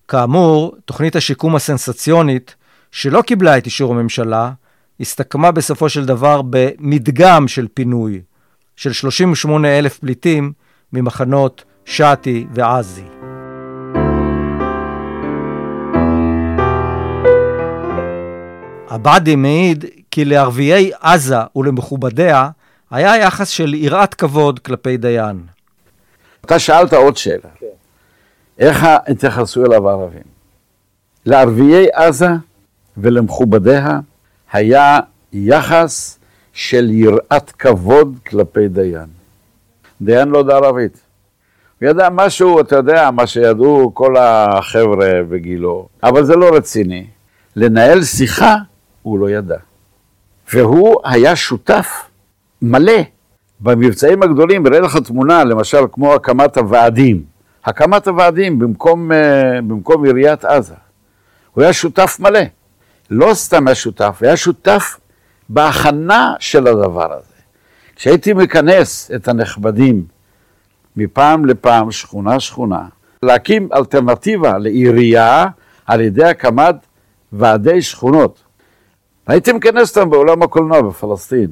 כאמור, 0.08 0.76
תוכנית 0.86 1.16
השיקום 1.16 1.56
הסנסציונית, 1.56 2.56
שלא 2.92 3.22
קיבלה 3.22 3.58
את 3.58 3.66
אישור 3.66 3.94
הממשלה, 3.94 4.52
הסתכמה 5.00 5.52
בסופו 5.52 5.90
של 5.90 6.06
דבר 6.06 6.42
במדגם 6.50 7.48
של 7.48 7.68
פינוי 7.74 8.22
של 8.76 8.94
38 8.94 9.80
אלף 9.80 9.98
פליטים 9.98 10.54
ממחנות 10.94 11.64
שעתי 11.86 12.48
ועזי. 12.54 13.19
עבאדי 18.90 19.36
מעיד 19.36 19.86
כי 20.12 20.26
לערביי 20.26 20.92
עזה 21.02 21.36
ולמכובדיה 21.56 22.50
היה 22.92 23.18
יחס 23.18 23.50
של 23.50 23.74
יראת 23.74 24.14
כבוד 24.14 24.60
כלפי 24.60 24.98
דיין. 24.98 25.42
אתה 26.46 26.60
שאלת 26.60 26.94
עוד 26.94 27.18
שאלה. 27.18 27.50
כן. 27.60 27.66
איך 28.60 28.86
התייחסו 29.08 29.66
אליו 29.66 29.90
הערבים? 29.90 30.24
לערביי 31.26 31.88
עזה 31.94 32.30
ולמכובדיה 32.98 34.00
היה 34.52 35.00
יחס 35.34 36.20
של 36.54 36.90
יראת 36.90 37.52
כבוד 37.52 38.18
כלפי 38.28 38.68
דיין. 38.68 39.08
דיין 40.02 40.30
לא 40.30 40.38
יודע 40.38 40.56
ערבית. 40.56 41.02
הוא 41.82 41.90
ידע 41.90 42.10
משהו, 42.12 42.60
אתה 42.60 42.76
יודע, 42.76 43.12
מה 43.12 43.28
שידעו 43.28 43.92
כל 43.94 44.18
החבר'ה 44.18 45.24
בגילו, 45.30 45.88
אבל 46.04 46.24
זה 46.24 46.36
לא 46.36 46.56
רציני. 46.56 47.08
לנהל 47.56 48.04
שיחה, 48.04 48.56
הוא 49.10 49.20
לא 49.20 49.30
ידע. 49.30 49.58
והוא 50.54 51.00
היה 51.04 51.36
שותף 51.36 51.88
מלא 52.62 53.02
במבצעים 53.60 54.24
הגדולים, 54.24 54.68
אראה 54.68 54.80
לך 54.80 54.98
תמונה, 54.98 55.44
למשל, 55.44 55.78
כמו 55.92 56.14
הקמת 56.14 56.58
הוועדים. 56.58 57.24
הקמת 57.66 58.08
הוועדים 58.08 58.60
במקום, 58.60 59.12
אה, 59.12 59.62
במקום 59.68 60.06
עיריית 60.06 60.46
עזה. 60.46 60.76
הוא 61.54 61.64
היה 61.64 61.74
שותף 61.74 62.18
מלא. 62.20 62.40
לא 63.10 63.34
סתם 63.34 63.68
היה 63.68 63.76
שותף, 63.76 64.20
היה 64.22 64.38
שותף 64.38 65.00
בהכנה 65.50 66.34
של 66.40 66.68
הדבר 66.68 67.14
הזה. 67.14 67.34
כשהייתי 67.96 68.34
מכנס 68.34 69.12
את 69.16 69.28
הנכבדים 69.28 70.06
מפעם 70.96 71.46
לפעם, 71.46 71.92
שכונה 71.92 72.40
שכונה, 72.40 72.86
להקים 73.24 73.70
אלטרנטיבה 73.74 74.58
לעירייה 74.58 75.46
על 75.86 76.02
ידי 76.02 76.26
הקמת 76.26 76.76
ועדי 77.34 77.82
שכונות. 77.82 78.44
הייתי 79.30 79.52
מכנס 79.52 79.98
אותם 79.98 80.10
בעולם 80.10 80.44
הקולנוע 80.44 80.82
בפלסטין. 80.82 81.48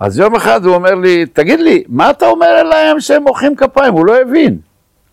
אז 0.00 0.18
יום 0.18 0.34
אחד 0.34 0.64
הוא 0.64 0.74
אומר 0.74 0.94
לי, 0.94 1.26
תגיד 1.26 1.60
לי, 1.60 1.84
מה 1.88 2.10
אתה 2.10 2.28
אומר 2.28 2.62
להם 2.62 3.00
שהם 3.00 3.22
מוחאים 3.22 3.56
כפיים? 3.56 3.92
הוא 3.92 4.06
לא 4.06 4.20
הבין. 4.20 4.58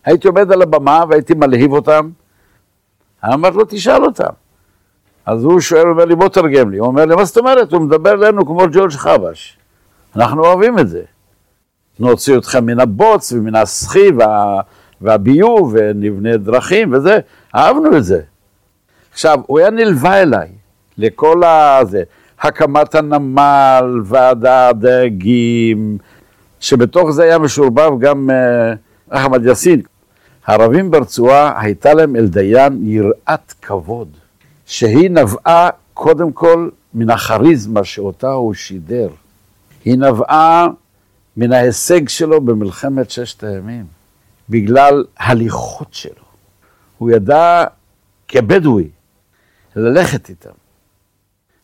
הייתי 0.04 0.28
עומד 0.28 0.52
על 0.52 0.62
הבמה 0.62 1.04
והייתי 1.08 1.34
מלהיב 1.34 1.72
אותם. 1.72 2.10
אני 3.24 3.34
אמרתי 3.34 3.56
לו, 3.56 3.64
תשאל 3.68 4.04
אותם. 4.04 4.32
אז 5.26 5.44
הוא 5.44 5.60
שואל, 5.60 5.82
הוא 5.82 5.90
אומר 5.90 6.04
לי, 6.04 6.14
בוא 6.14 6.28
תרגם 6.28 6.70
לי. 6.70 6.78
הוא 6.78 6.86
אומר 6.86 7.04
לי, 7.04 7.14
מה 7.14 7.24
זאת 7.24 7.36
אומרת? 7.36 7.72
הוא 7.72 7.80
מדבר 7.80 8.12
אלינו 8.12 8.46
כמו 8.46 8.66
ג'ורג' 8.72 8.90
חבש. 8.90 9.58
אנחנו 10.16 10.44
אוהבים 10.44 10.78
את 10.78 10.88
זה. 10.88 11.02
נוציא 11.98 12.38
אתכם 12.38 12.66
מן 12.66 12.80
הבוץ 12.80 13.32
ומן 13.32 13.54
הסחי 13.54 14.10
וה... 14.18 14.60
והביוב 15.00 15.74
ונבנה 15.78 16.36
דרכים 16.36 16.92
וזה, 16.92 17.18
אהבנו 17.54 17.96
את 17.96 18.04
זה. 18.04 18.20
עכשיו, 19.12 19.38
הוא 19.46 19.58
היה 19.58 19.70
נלווה 19.70 20.22
אליי 20.22 20.48
לכל 21.00 21.44
הזה, 21.44 22.02
הקמת 22.40 22.94
הנמל, 22.94 24.00
ועדה 24.04 24.68
הדייגים, 24.68 25.98
שבתוך 26.60 27.10
זה 27.10 27.22
היה 27.22 27.38
משורבב 27.38 27.90
גם 28.00 28.30
uh, 28.30 29.14
אחמד 29.16 29.44
יאסין. 29.44 29.82
הערבים 30.46 30.90
ברצועה 30.90 31.60
הייתה 31.62 31.94
להם 31.94 32.16
אל 32.16 32.26
דיין 32.26 32.80
יראת 32.82 33.52
כבוד, 33.62 34.08
שהיא 34.66 35.10
נבעה 35.10 35.68
קודם 35.94 36.32
כל 36.32 36.68
מן 36.94 37.10
הכריזמה 37.10 37.84
שאותה 37.84 38.30
הוא 38.30 38.54
שידר. 38.54 39.08
היא 39.84 39.98
נבעה 39.98 40.68
מן 41.36 41.52
ההישג 41.52 42.08
שלו 42.08 42.40
במלחמת 42.40 43.10
ששת 43.10 43.44
הימים, 43.44 43.84
בגלל 44.48 45.04
הליכות 45.18 45.94
שלו. 45.94 46.24
הוא 46.98 47.10
ידע 47.10 47.64
כבדואי 48.28 48.88
ללכת 49.76 50.28
איתם. 50.28 50.59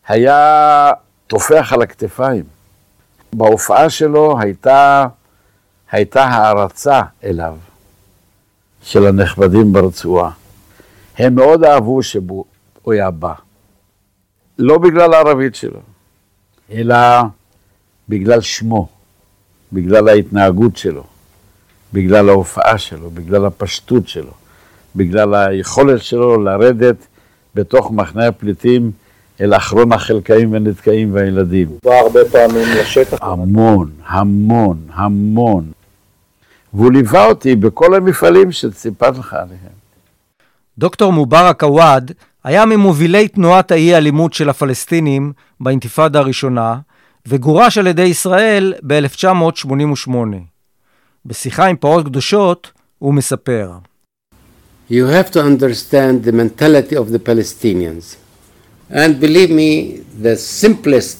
היה 0.07 0.91
טופח 1.27 1.73
על 1.73 1.81
הכתפיים. 1.81 2.43
בהופעה 3.33 3.89
שלו 3.89 4.39
הייתה, 4.39 5.07
הייתה 5.91 6.23
הערצה 6.23 7.01
אליו, 7.23 7.57
של 8.83 9.07
הנכבדים 9.07 9.73
ברצועה. 9.73 10.31
הם 11.17 11.35
מאוד 11.35 11.63
אהבו 11.63 12.03
שהוא 12.03 12.45
היה 12.85 13.11
בא. 13.11 13.33
לא 14.59 14.77
בגלל 14.77 15.13
הערבית 15.13 15.55
שלו, 15.55 15.79
אלא 16.71 16.95
בגלל 18.09 18.41
שמו, 18.41 18.87
בגלל 19.73 20.07
ההתנהגות 20.07 20.77
שלו, 20.77 21.03
בגלל 21.93 22.29
ההופעה 22.29 22.77
שלו, 22.77 23.09
בגלל 23.09 23.45
הפשטות 23.45 24.07
שלו, 24.07 24.31
בגלל 24.95 25.35
היכולת 25.35 26.01
שלו 26.01 26.43
לרדת 26.43 26.95
בתוך 27.55 27.91
מחנה 27.91 28.27
הפליטים 28.27 28.91
אל 29.41 29.53
אחרון 29.53 29.91
החלקאים 29.91 30.51
והנתקאים 30.51 31.13
והילדים. 31.13 31.67
הוא 31.67 31.79
בא 31.83 31.93
הרבה 31.93 32.19
פעמים 32.31 32.67
לשטח. 32.77 33.17
המון, 33.21 33.91
המון, 34.07 34.77
המון. 34.93 35.71
והוא 36.73 36.91
ליווה 36.91 37.25
אותי 37.25 37.55
בכל 37.55 37.95
המפעלים 37.95 38.51
שסיפרתי 38.51 39.19
לך 39.19 39.33
עליהם. 39.33 39.77
דוקטור 40.77 41.13
מובארק 41.13 41.63
עוואד 41.63 42.11
היה 42.43 42.65
ממובילי 42.65 43.27
תנועת 43.27 43.71
האי-אלימות 43.71 44.33
של 44.33 44.49
הפלסטינים 44.49 45.33
באינתיפאדה 45.59 46.19
הראשונה, 46.19 46.77
וגורש 47.27 47.77
על 47.77 47.87
ידי 47.87 48.01
ישראל 48.01 48.73
ב-1988. 48.87 50.11
בשיחה 51.25 51.65
עם 51.65 51.75
פרות 51.75 52.05
קדושות 52.05 52.71
הוא 52.99 53.13
מספר. 53.13 53.71
You 54.89 54.93
have 54.93 55.31
to 55.33 55.37
understand 55.37 56.25
the 56.27 56.31
mentality 56.31 56.95
of 56.95 57.11
the 57.11 57.19
Palestinians. 57.29 58.26
And 58.91 59.19
believe 59.19 59.51
me, 59.51 59.99
the 60.21 60.35
simplest 60.37 61.17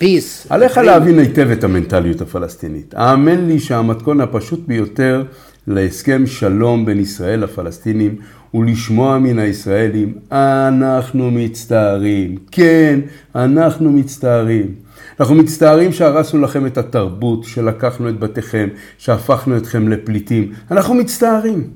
peace... 0.00 0.46
עליך 0.48 0.78
להבין 0.78 1.18
היטב 1.18 1.50
את 1.50 1.64
המנטליות 1.64 2.20
הפלסטינית. 2.20 2.94
האמן 2.96 3.46
לי 3.46 3.60
שהמתכון 3.60 4.20
הפשוט 4.20 4.60
ביותר 4.66 5.24
להסכם 5.66 6.26
שלום 6.26 6.84
בין 6.84 7.00
ישראל 7.00 7.40
לפלסטינים 7.40 8.16
הוא 8.50 8.64
לשמוע 8.64 9.18
מן 9.18 9.38
הישראלים, 9.38 10.14
אנחנו 10.32 11.30
מצטערים. 11.30 12.36
כן, 12.50 13.00
אנחנו 13.34 13.92
מצטערים. 13.92 14.74
אנחנו 15.20 15.34
מצטערים 15.34 15.92
שהרסנו 15.92 16.40
לכם 16.40 16.66
את 16.66 16.78
התרבות, 16.78 17.44
שלקחנו 17.44 18.08
את 18.08 18.18
בתיכם, 18.18 18.68
שהפכנו 18.98 19.56
אתכם 19.56 19.88
לפליטים. 19.88 20.52
אנחנו 20.70 20.94
מצטערים. 20.94 21.70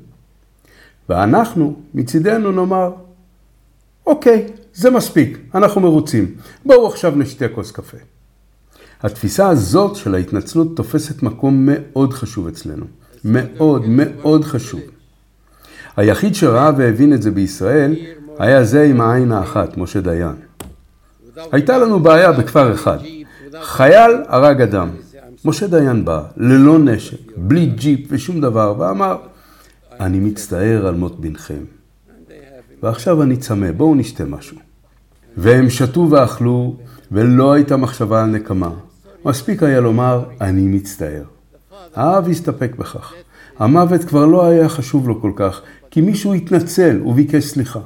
ואנחנו, 1.08 1.76
מצידנו 1.94 2.52
נאמר, 2.52 2.90
אוקיי, 4.06 4.46
זה 4.78 4.90
מספיק, 4.90 5.38
אנחנו 5.54 5.80
מרוצים. 5.80 6.34
בואו 6.64 6.86
עכשיו 6.86 7.12
נשתה 7.16 7.48
כוס 7.48 7.70
קפה. 7.70 7.96
התפיסה 9.02 9.48
הזאת 9.48 9.96
של 9.96 10.14
ההתנצלות 10.14 10.76
תופסת 10.76 11.22
מקום 11.22 11.68
מאוד 11.70 12.12
חשוב 12.12 12.46
אצלנו. 12.46 12.84
מאוד 13.24 13.82
מאוד 13.88 14.44
חשוב. 14.44 14.80
היחיד 15.96 16.34
שראה 16.34 16.70
והבין 16.76 17.12
את 17.12 17.22
זה 17.22 17.30
בישראל 17.30 17.96
היה 18.38 18.64
זה 18.64 18.82
עם 18.82 19.00
העין 19.00 19.32
האחת, 19.32 19.76
משה 19.76 20.00
דיין. 20.00 20.36
הייתה 21.52 21.78
לנו 21.78 22.00
בעיה 22.00 22.32
בכפר 22.32 22.74
אחד. 22.74 22.98
חייל 23.62 24.10
הרג 24.26 24.62
אדם. 24.62 24.90
משה 25.44 25.66
דיין 25.66 26.04
בא, 26.04 26.22
ללא 26.36 26.78
נשק, 26.78 27.36
בלי 27.36 27.66
ג'יפ 27.66 28.00
ושום 28.10 28.40
דבר, 28.40 28.74
ואמר, 28.78 29.16
אני 30.00 30.20
מצטער 30.20 30.86
על 30.86 30.94
מות 30.94 31.20
בנכם. 31.20 31.64
ועכשיו 32.82 33.22
אני 33.22 33.36
צמא, 33.36 33.72
בואו 33.72 33.94
נשתה 33.94 34.24
משהו. 34.24 34.67
והם 35.40 35.70
שתו 35.70 36.08
ואכלו, 36.10 36.76
ולא 37.12 37.52
הייתה 37.52 37.76
מחשבה 37.76 38.22
על 38.22 38.30
נקמה. 38.30 38.70
מספיק 39.24 39.62
היה 39.62 39.80
לומר, 39.80 40.24
אני 40.40 40.62
מצטער. 40.62 41.22
האב 41.94 42.28
הסתפק 42.28 42.72
בכך. 42.78 43.12
המוות 43.58 44.04
כבר 44.04 44.26
לא 44.26 44.46
היה 44.46 44.68
חשוב 44.68 45.08
לו 45.08 45.20
כל 45.20 45.32
כך, 45.36 45.60
כי 45.90 46.00
מישהו 46.00 46.34
התנצל 46.34 47.00
וביקש 47.04 47.44
סליחה. 47.44 47.80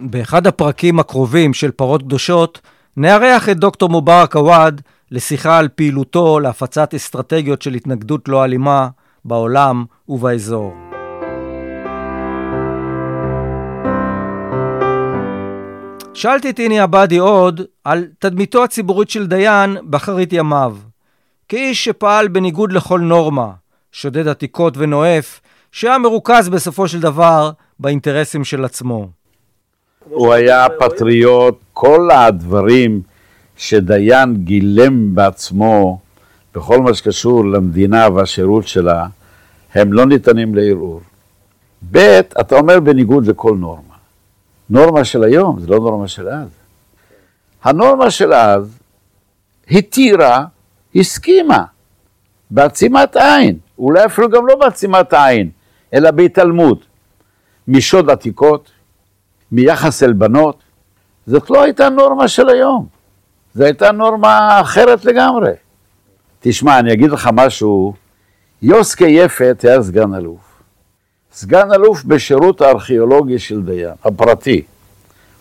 באחד 0.00 0.46
הפרקים 0.46 1.00
הקרובים 1.00 1.54
של 1.54 1.70
פרות 1.70 2.02
קדושות, 2.02 2.60
נארח 2.96 3.48
את 3.48 3.56
דוקטור 3.56 3.88
מובארק 3.88 4.36
עוואד 4.36 4.80
לשיחה 5.10 5.58
על 5.58 5.68
פעילותו 5.68 6.40
להפצת 6.40 6.94
אסטרטגיות 6.94 7.62
של 7.62 7.74
התנגדות 7.74 8.28
לא 8.28 8.44
אלימה 8.44 8.88
בעולם 9.24 9.84
ובאזור. 10.08 10.81
שאלתי 16.14 16.50
את 16.50 16.60
איני 16.60 16.80
עבאדי 16.80 17.18
עוד 17.18 17.60
על 17.84 18.06
תדמיתו 18.18 18.64
הציבורית 18.64 19.10
של 19.10 19.26
דיין 19.26 19.76
באחרית 19.82 20.32
ימיו. 20.32 20.76
כאיש 21.48 21.84
שפעל 21.84 22.28
בניגוד 22.28 22.72
לכל 22.72 23.00
נורמה, 23.00 23.50
שודד 23.92 24.28
עתיקות 24.28 24.74
ונואף, 24.76 25.40
שהיה 25.72 25.98
מרוכז 25.98 26.48
בסופו 26.48 26.88
של 26.88 27.00
דבר 27.00 27.50
באינטרסים 27.80 28.44
של 28.44 28.64
עצמו. 28.64 29.08
הוא 30.08 30.32
היה 30.32 30.66
פטריוט, 30.78 31.54
כל 31.72 32.10
הדברים 32.10 33.02
שדיין 33.56 34.36
גילם 34.36 35.14
בעצמו 35.14 35.98
בכל 36.54 36.80
מה 36.80 36.94
שקשור 36.94 37.44
למדינה 37.44 38.08
והשירות 38.14 38.68
שלה, 38.68 39.06
הם 39.74 39.92
לא 39.92 40.06
ניתנים 40.06 40.54
לערעור. 40.54 41.00
ב', 41.92 42.20
אתה 42.40 42.58
אומר 42.58 42.80
בניגוד 42.80 43.26
לכל 43.26 43.56
נורמה. 43.56 43.91
נורמה 44.70 45.04
של 45.04 45.24
היום, 45.24 45.60
זה 45.60 45.66
לא 45.66 45.76
נורמה 45.76 46.08
של 46.08 46.28
אז. 46.28 46.48
הנורמה 47.64 48.10
של 48.10 48.32
אז 48.32 48.78
התירה, 49.70 50.44
הסכימה, 50.94 51.64
בעצימת 52.50 53.16
עין, 53.16 53.58
אולי 53.78 54.04
אפילו 54.04 54.30
גם 54.30 54.46
לא 54.46 54.56
בעצימת 54.56 55.12
עין, 55.12 55.50
אלא 55.94 56.10
בהתעלמות, 56.10 56.78
משוד 57.68 58.10
עתיקות, 58.10 58.70
מיחס 59.52 60.02
אל 60.02 60.12
בנות, 60.12 60.62
זאת 61.26 61.50
לא 61.50 61.62
הייתה 61.62 61.88
נורמה 61.88 62.28
של 62.28 62.48
היום. 62.48 62.86
זו 63.54 63.64
הייתה 63.64 63.92
נורמה 63.92 64.60
אחרת 64.60 65.04
לגמרי. 65.04 65.52
תשמע, 66.40 66.78
אני 66.78 66.92
אגיד 66.92 67.10
לך 67.10 67.30
משהו, 67.32 67.94
יוסקה 68.62 69.06
יפת 69.06 69.64
היה 69.64 69.82
סגן 69.82 70.14
אלוף. 70.14 70.51
סגן 71.34 71.72
אלוף 71.72 72.04
בשירות 72.04 72.60
הארכיאולוגי 72.60 73.38
של 73.38 73.62
דיין, 73.62 73.90
הפרטי. 74.04 74.62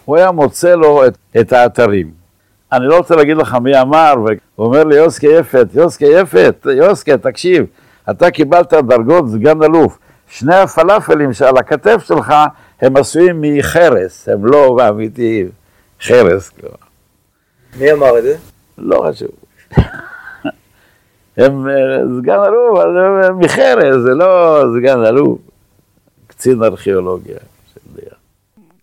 הוא 0.05 0.17
היה 0.17 0.31
מוצא 0.31 0.75
לו 0.75 1.07
את, 1.07 1.17
את 1.39 1.53
האתרים. 1.53 2.11
אני 2.71 2.87
לא 2.87 2.97
רוצה 2.97 3.15
להגיד 3.15 3.37
לך 3.37 3.57
מי 3.63 3.81
אמר, 3.81 4.13
והוא 4.17 4.67
אומר 4.67 4.83
לי, 4.83 4.95
יוסקה 4.95 5.27
יפת, 5.27 5.67
יוסקה 5.73 6.05
יפת, 6.05 6.67
יוסקה, 6.77 7.17
תקשיב, 7.17 7.65
אתה 8.09 8.31
קיבלת 8.31 8.73
דרגות 8.73 9.29
סגן 9.29 9.63
אלוף. 9.63 9.97
שני 10.27 10.55
הפלאפלים 10.55 11.33
שעל 11.33 11.57
הכתף 11.57 12.03
שלך 12.05 12.33
הם 12.81 12.97
עשויים 12.97 13.41
מחרס, 13.41 14.29
הם 14.29 14.45
לא 14.45 14.77
אמיתיים. 14.89 15.49
חרס, 16.01 16.49
כלומר. 16.49 16.75
מי 17.79 17.91
אמר 17.91 18.17
את 18.17 18.23
זה? 18.23 18.35
לא 18.77 19.05
חשוב. 19.09 19.29
הם 21.37 21.69
אה, 21.69 21.73
סגן 22.17 22.39
אלוף, 22.47 22.79
הם 23.23 23.39
מחרס, 23.39 23.95
זה 24.03 24.09
לא 24.09 24.63
סגן 24.77 25.05
אלוף. 25.05 25.37
קצין 26.41 26.63
ארכיאולוגיה 26.63 27.37
של 27.73 27.79
דיין. 27.95 28.15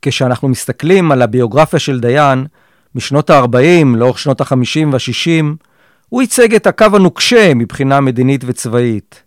כשאנחנו 0.02 0.48
מסתכלים 0.48 1.12
על 1.12 1.22
הביוגרפיה 1.22 1.78
של 1.78 2.00
דיין, 2.00 2.46
משנות 2.94 3.30
ה-40 3.30 3.96
לאורך 3.96 4.18
שנות 4.18 4.40
ה-50 4.40 4.86
וה-60, 4.92 5.44
הוא 6.08 6.22
ייצג 6.22 6.54
את 6.54 6.66
הקו 6.66 6.86
הנוקשה 6.92 7.54
מבחינה 7.54 8.00
מדינית 8.00 8.44
וצבאית. 8.46 9.22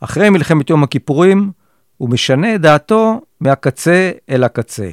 אחרי 0.00 0.30
מלחמת 0.30 0.70
יום 0.70 0.82
הכיפורים, 0.82 1.50
הוא 1.96 2.08
משנה 2.08 2.54
את 2.54 2.60
דעתו 2.60 3.20
מהקצה 3.40 4.10
אל 4.30 4.44
הקצה. 4.44 4.88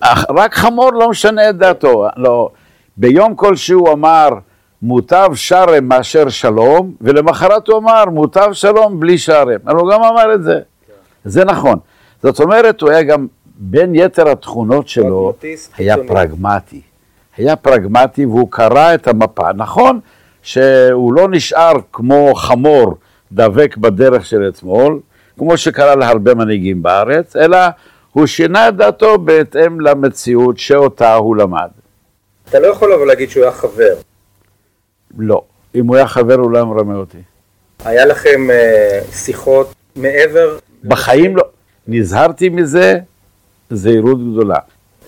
אך 0.00 0.24
רק 0.36 0.54
חמור 0.54 0.92
לא 0.92 1.10
משנה 1.10 1.50
את 1.50 1.56
דעתו. 1.56 2.08
לא. 2.16 2.50
ביום 2.96 3.36
כלשהו 3.36 3.92
אמר, 3.92 4.28
מוטב 4.82 5.28
שרם 5.34 5.84
מאשר 5.84 6.28
שלום, 6.28 6.94
ולמחרת 7.00 7.68
הוא 7.68 7.78
אמר, 7.78 8.04
מוטב 8.04 8.48
שלום 8.52 9.00
בלי 9.00 9.18
שרם. 9.18 9.60
אבל 9.66 9.76
הוא 9.76 9.90
גם 9.92 10.02
אמר 10.02 10.34
את 10.34 10.42
זה. 10.42 10.60
זה 11.24 11.44
נכון. 11.44 11.78
זאת 12.22 12.40
אומרת, 12.40 12.80
הוא 12.80 12.90
היה 12.90 13.02
גם, 13.02 13.26
בין 13.56 13.94
יתר 13.94 14.28
התכונות 14.28 14.88
שלו, 14.88 15.32
היה. 15.76 15.96
פרגמטי. 16.08 16.80
היה 17.36 17.56
פרגמטי 17.56 18.26
והוא 18.26 18.50
קרא 18.50 18.94
את 18.94 19.08
המפה. 19.08 19.52
נכון 19.52 20.00
שהוא 20.42 21.14
לא 21.14 21.28
נשאר 21.30 21.72
כמו 21.92 22.34
חמור 22.34 22.94
דבק 23.32 23.76
בדרך 23.76 24.26
של 24.26 24.48
אתמול, 24.48 25.00
כמו 25.38 25.56
שקרה 25.56 25.94
להרבה 25.94 26.34
מנהיגים 26.34 26.82
בארץ, 26.82 27.36
אלא 27.36 27.58
הוא 28.12 28.26
שינה 28.26 28.68
את 28.68 28.76
דעתו 28.76 29.18
בהתאם 29.18 29.80
למציאות 29.80 30.58
שאותה 30.58 31.14
הוא 31.14 31.36
למד. 31.36 31.68
אתה 32.48 32.58
לא 32.58 32.66
יכול 32.66 32.92
אבל 32.92 33.06
להגיד 33.06 33.30
שהוא 33.30 33.42
היה 33.42 33.52
חבר. 33.52 33.94
לא. 35.18 35.42
אם 35.74 35.86
הוא 35.86 35.96
היה 35.96 36.06
חבר 36.06 36.34
הוא 36.34 36.50
לא 36.50 36.56
היה 36.56 36.64
מרמה 36.64 36.94
אותי. 36.94 37.18
היה 37.84 38.06
לכם 38.06 38.50
אה, 38.50 39.00
שיחות 39.12 39.72
מעבר? 39.96 40.58
בחיים 40.84 41.36
לא. 41.36 41.42
נזהרתי 41.88 42.48
מזה 42.48 42.98
זהירות 43.70 44.32
גדולה. 44.32 44.58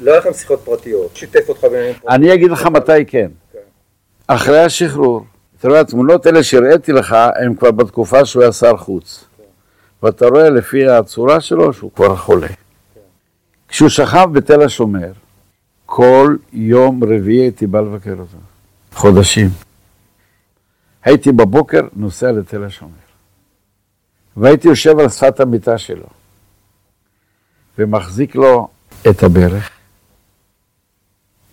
לא 0.01 0.11
היה 0.11 0.21
לכם 0.21 0.33
שיחות 0.33 0.61
פרטיות. 0.65 1.17
שיתף 1.17 1.49
אותך 1.49 1.65
בעניינים 1.65 1.95
פרטיים. 1.95 2.11
אני 2.11 2.35
אגיד 2.35 2.51
לך 2.51 2.67
מתי 2.67 3.05
כן. 3.07 3.31
אחרי 4.27 4.61
השחרור. 4.61 5.25
אתה 5.59 5.69
רואה, 5.69 5.81
התמונות 5.81 6.27
האלה 6.27 6.43
שהראיתי 6.43 6.93
לך, 6.93 7.17
הן 7.37 7.55
כבר 7.55 7.71
בתקופה 7.71 8.25
שהוא 8.25 8.43
היה 8.43 8.53
שר 8.53 8.77
חוץ. 8.77 9.25
ואתה 10.03 10.27
רואה 10.27 10.51
לפי 10.51 10.89
הצורה 10.89 11.41
שלו 11.41 11.73
שהוא 11.73 11.91
כבר 11.95 12.17
חולה. 12.17 12.47
כשהוא 13.69 13.89
שכב 13.89 14.29
בתל 14.33 14.63
השומר, 14.63 15.13
כל 15.87 16.37
יום 16.53 17.05
רביעי 17.05 17.41
הייתי 17.41 17.67
בא 17.67 17.81
לבקר 17.81 18.11
אותו. 18.11 18.37
חודשים. 18.93 19.49
הייתי 21.05 21.33
בבוקר 21.33 21.81
נוסע 21.97 22.33
לתל 22.33 22.65
השומר. 22.65 23.02
והייתי 24.37 24.69
יושב 24.69 24.99
על 24.99 25.09
שפת 25.09 25.41
המיטה 25.41 25.79
שלו, 25.79 26.07
ומחזיק 27.79 28.35
לו 28.35 28.69
את 29.11 29.23
הברך. 29.23 29.71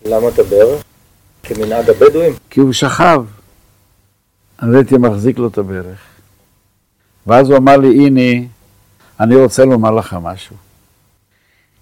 למה 0.04 0.28
אתה 0.28 0.42
בערך? 0.42 0.84
כמנהג 1.42 1.90
הבדואים? 1.90 2.32
כי 2.50 2.60
הוא 2.60 2.72
שכב. 2.72 3.24
אז 4.58 4.74
הייתי 4.74 4.96
מחזיק 4.98 5.38
לו 5.38 5.48
את 5.48 5.58
הברך. 5.58 5.98
ואז 7.26 7.48
הוא 7.48 7.56
אמר 7.56 7.76
לי, 7.76 8.06
הנה, 8.06 8.46
אני 9.20 9.36
רוצה 9.36 9.64
לומר 9.64 9.90
לך 9.90 10.16
משהו. 10.22 10.56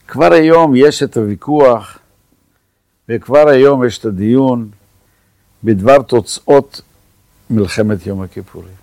כבר 0.09 0.33
היום 0.33 0.77
יש 0.77 1.03
את 1.03 1.17
הוויכוח, 1.17 1.99
וכבר 3.09 3.49
היום 3.49 3.85
יש 3.85 3.99
את 3.99 4.05
הדיון 4.05 4.71
בדבר 5.65 6.03
תוצאות 6.03 6.81
מלחמת 7.51 8.07
יום 8.07 8.23
הכיפורים. 8.23 8.75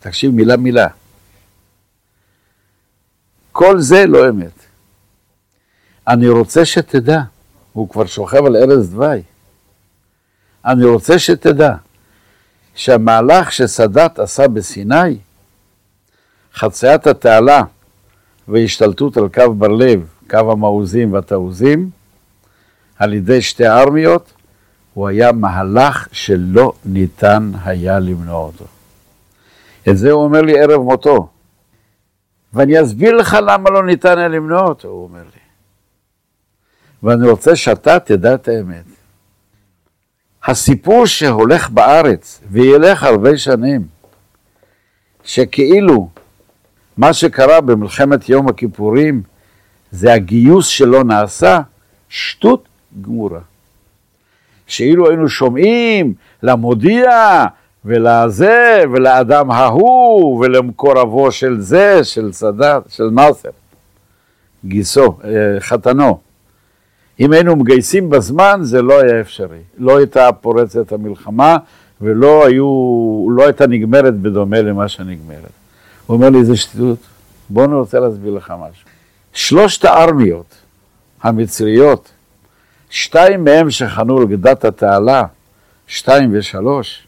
תקשיב 0.00 0.30
מילה 0.30 0.56
מילה. 0.56 0.88
כל 3.58 3.80
זה 3.80 4.06
לא 4.06 4.28
אמת. 4.28 4.52
אני 6.08 6.28
רוצה 6.28 6.64
שתדע, 6.64 7.20
הוא 7.72 7.88
כבר 7.88 8.06
שוכב 8.06 8.44
על 8.46 8.56
ערש 8.56 8.86
דווי. 8.86 9.22
אני 10.64 10.84
רוצה 10.84 11.18
שתדע 11.18 11.74
שהמהלך 12.74 13.52
שסאדאת 13.52 14.18
עשה 14.18 14.48
בסיני, 14.48 15.18
חציית 16.54 17.06
התעלה 17.06 17.62
והשתלטות 18.48 19.16
על 19.16 19.28
קו 19.28 19.54
בר 19.54 19.68
לב, 19.68 20.08
קו 20.30 20.52
המעוזים 20.52 21.12
והתעוזים, 21.12 21.90
על 22.98 23.14
ידי 23.14 23.42
שתי 23.42 23.68
ארמיות, 23.68 24.32
הוא 24.94 25.08
היה 25.08 25.32
מהלך 25.32 26.08
שלא 26.12 26.72
ניתן 26.84 27.52
היה 27.64 27.98
למנוע 27.98 28.38
אותו. 28.44 28.64
את 29.88 29.98
זה 29.98 30.10
הוא 30.10 30.24
אומר 30.24 30.42
לי 30.42 30.60
ערב 30.60 30.80
מותו. 30.80 31.28
ואני 32.52 32.82
אסביר 32.82 33.16
לך 33.16 33.36
למה 33.46 33.70
לא 33.70 33.86
ניתן 33.86 34.18
היה 34.18 34.28
למנוע 34.28 34.60
אותו, 34.60 34.88
הוא 34.88 35.04
אומר 35.04 35.22
לי. 35.22 35.40
ואני 37.02 37.28
רוצה 37.28 37.56
שאתה 37.56 37.98
תדע 37.98 38.34
את 38.34 38.48
האמת. 38.48 38.84
הסיפור 40.44 41.06
שהולך 41.06 41.70
בארץ, 41.70 42.40
וילך 42.50 43.02
הרבה 43.02 43.38
שנים, 43.38 43.86
שכאילו 45.24 46.08
מה 46.96 47.12
שקרה 47.12 47.60
במלחמת 47.60 48.28
יום 48.28 48.48
הכיפורים 48.48 49.22
זה 49.90 50.12
הגיוס 50.12 50.66
שלא 50.66 51.04
נעשה, 51.04 51.60
שטות 52.08 52.68
גמורה. 53.00 53.40
שאילו 54.66 55.08
היינו 55.08 55.28
שומעים 55.28 56.14
למודיע 56.42 57.10
ולזה 57.84 58.82
ולאדם 58.92 59.50
ההוא 59.50 60.40
ולמקורבו 60.40 61.32
של 61.32 61.60
זה, 61.60 62.04
של 62.04 62.32
סאדאת, 62.32 62.82
של 62.88 63.04
נאסר, 63.12 63.48
גיסו, 64.64 65.16
אה, 65.24 65.60
חתנו. 65.60 66.18
אם 67.20 67.32
היינו 67.32 67.56
מגייסים 67.56 68.10
בזמן 68.10 68.60
זה 68.62 68.82
לא 68.82 69.00
היה 69.00 69.20
אפשרי. 69.20 69.60
לא 69.78 69.98
הייתה 69.98 70.32
פורצת 70.40 70.92
המלחמה 70.92 71.56
ולא 72.00 72.46
היו, 72.46 73.26
לא 73.30 73.44
הייתה 73.44 73.66
נגמרת 73.66 74.14
בדומה 74.14 74.60
למה 74.60 74.88
שנגמרת. 74.88 75.50
הוא 76.06 76.16
אומר 76.16 76.30
לי, 76.30 76.44
זה 76.44 76.56
שטות. 76.56 76.98
בוא 77.48 77.64
אני 77.64 77.74
רוצה 77.74 78.00
להסביר 78.00 78.32
לך 78.32 78.52
משהו. 78.60 78.84
שלושת 79.32 79.84
הארמיות 79.84 80.54
המצריות, 81.22 82.08
שתיים 82.90 83.44
מהם 83.44 83.70
שחנו 83.70 84.18
על 84.18 84.26
גדת 84.26 84.64
התעלה, 84.64 85.22
שתיים 85.86 86.30
ושלוש, 86.32 87.07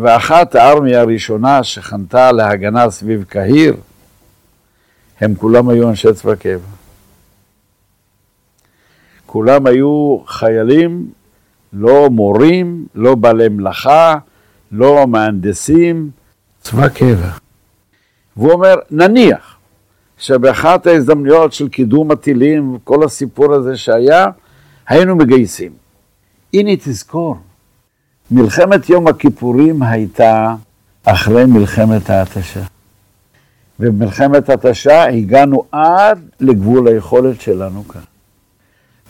ואחת 0.00 0.54
הארמיה 0.54 1.00
הראשונה 1.00 1.64
שחנתה 1.64 2.32
להגנה 2.32 2.90
סביב 2.90 3.24
קהיר, 3.28 3.76
הם 5.20 5.34
כולם 5.34 5.68
היו 5.68 5.88
אנשי 5.88 6.12
צבא 6.12 6.34
קבע. 6.34 6.68
כולם 9.26 9.66
היו 9.66 10.18
חיילים, 10.26 11.10
לא 11.72 12.10
מורים, 12.10 12.86
לא 12.94 13.14
בעלי 13.14 13.48
מלאכה, 13.48 14.18
לא 14.72 15.06
מהנדסים, 15.06 16.10
צבא 16.60 16.88
קבע. 16.88 17.30
והוא 18.36 18.52
אומר, 18.52 18.74
נניח 18.90 19.58
שבאחת 20.18 20.86
ההזדמנויות 20.86 21.52
של 21.52 21.68
קידום 21.68 22.10
הטילים 22.10 22.74
וכל 22.74 23.04
הסיפור 23.04 23.54
הזה 23.54 23.76
שהיה, 23.76 24.26
היינו 24.88 25.16
מגייסים. 25.16 25.72
הנה 26.54 26.76
תזכור, 26.76 27.36
מלחמת 28.30 28.88
יום 28.88 29.06
הכיפורים 29.06 29.82
הייתה 29.82 30.54
אחרי 31.04 31.44
מלחמת 31.44 32.10
ההתשה. 32.10 32.62
ובמלחמת 33.80 34.48
ההתשה 34.48 35.04
הגענו 35.08 35.64
עד 35.72 36.18
לגבול 36.40 36.88
היכולת 36.88 37.40
שלנו 37.40 37.88
כאן. 37.88 38.00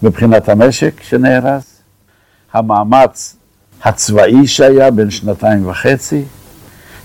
מבחינת 0.02 0.48
המשק 0.48 1.02
שנהרס, 1.02 1.82
המאמץ 2.52 3.36
הצבאי 3.82 4.46
שהיה 4.46 4.90
בין 4.90 5.10
שנתיים 5.10 5.68
וחצי, 5.68 6.24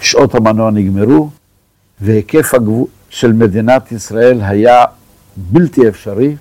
שעות 0.02 0.36
המנוע 0.36 0.72
נגמרו, 0.72 1.30
והיקף 2.02 2.54
הגבול 2.54 2.88
של 3.10 3.34
מדינת 3.34 3.92
ישראל 3.92 4.42
היה 4.42 4.86
בלתי 5.36 5.88
אפשרי, 5.88 6.36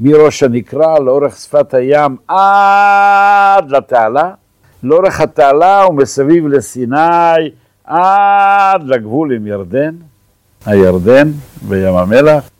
מראש 0.00 0.42
הנקרה 0.42 0.98
לאורך 0.98 1.36
שפת 1.36 1.74
הים 1.74 2.16
עד 2.28 3.70
לתעלה, 3.70 4.30
לאורך 4.84 5.20
התעלה 5.20 5.86
ומסביב 5.88 6.46
לסיני 6.46 7.50
עד 7.84 8.82
לגבול 8.84 9.32
עם 9.32 9.46
ירדן, 9.46 9.94
הירדן 10.66 11.30
וים 11.68 11.94
המלח, 11.94 12.50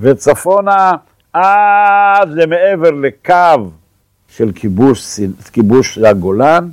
וצפונה 0.00 0.92
עד 1.32 2.28
למעבר 2.28 2.90
לקו 2.90 3.70
של 4.28 4.52
כיבוש, 4.54 5.20
כיבוש 5.52 5.98
הגולן, 5.98 6.68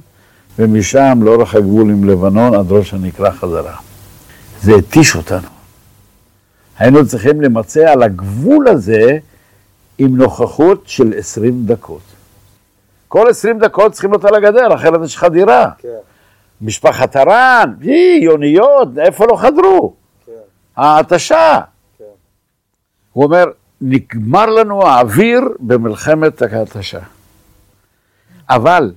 ומשם 0.60 1.20
לאורך 1.24 1.56
הגבול 1.56 1.90
עם 1.90 2.04
לבנון 2.10 2.56
עד 2.56 2.72
ראש 2.72 2.94
הנקרה 2.94 3.32
חזרה. 3.32 3.76
זה 4.62 4.76
התיש 4.76 5.16
אותנו. 5.16 5.48
היינו 6.78 7.08
צריכים 7.08 7.42
למצא 7.42 7.92
על 7.92 8.04
הגבול 8.04 8.68
הזה 8.68 9.18
עם 9.98 10.18
נוכחות 10.18 10.84
של 10.86 11.14
20 11.18 11.66
דקות. 11.66 12.02
כל 13.16 13.30
20 13.30 13.60
דקות 13.60 13.92
צריכים 13.92 14.12
להיות 14.12 14.26
על 14.26 14.36
הגדר, 14.36 14.76
אחרת 14.76 15.00
יש 15.06 15.18
חדירה. 15.18 15.70
כן, 15.78 15.88
משפחת 16.62 17.16
הרן, 17.16 17.74
יוניות, 18.22 18.88
איפה 18.98 19.26
לא 19.26 19.38
חדרו? 19.38 19.94
כן, 20.26 20.32
ההתשה. 20.78 21.60
כן. 21.98 22.04
הוא 23.14 23.24
אומר, 23.24 23.46
נגמר 23.82 24.46
לנו 24.46 24.88
האוויר 24.88 25.42
במלחמת 25.60 26.42
ההתשה. 26.42 27.00
אבל 28.50 28.92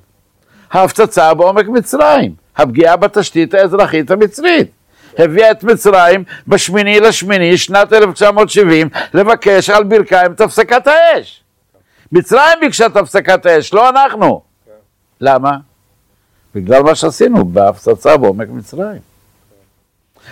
ההפצצה 0.71 1.35
בעומק 1.35 1.69
מצרים, 1.69 2.35
הפגיעה 2.57 2.97
בתשתית 2.97 3.55
האזרחית 3.55 4.11
המצרית, 4.11 4.71
הביאה 5.19 5.51
את 5.51 5.65
מצרים 5.65 6.25
בשמיני 6.49 7.01
לשמיני 7.01 7.57
שנת 7.57 7.93
1970 7.93 8.89
לבקש 9.15 9.71
על 9.71 9.85
ברכיים 9.85 10.33
את 10.33 10.41
הפסקת 10.41 10.87
האש. 10.87 11.43
מצרים 12.13 12.59
ביקשה 12.61 12.87
את 12.87 12.97
הפסקת 12.97 13.47
האש, 13.47 13.75
לא 13.75 13.89
אנחנו. 13.89 14.43
למה? 15.21 15.57
בגלל 16.55 16.83
מה 16.83 16.95
שעשינו 16.95 17.45
בהפצצה 17.45 18.17
בעומק 18.17 18.49
מצרים. 18.49 19.01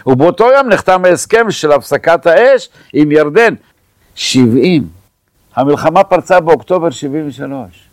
ובאותו 0.07 0.45
יום 0.53 0.69
נחתם 0.69 1.05
ההסכם 1.05 1.51
של 1.51 1.73
הפסקת 1.73 2.27
האש 2.27 2.69
עם 2.93 3.13
ירדן. 3.13 3.55
70. 4.15 4.89
המלחמה 5.57 6.05
פרצה 6.05 6.41
באוקטובר 6.41 6.91
73. 6.91 7.89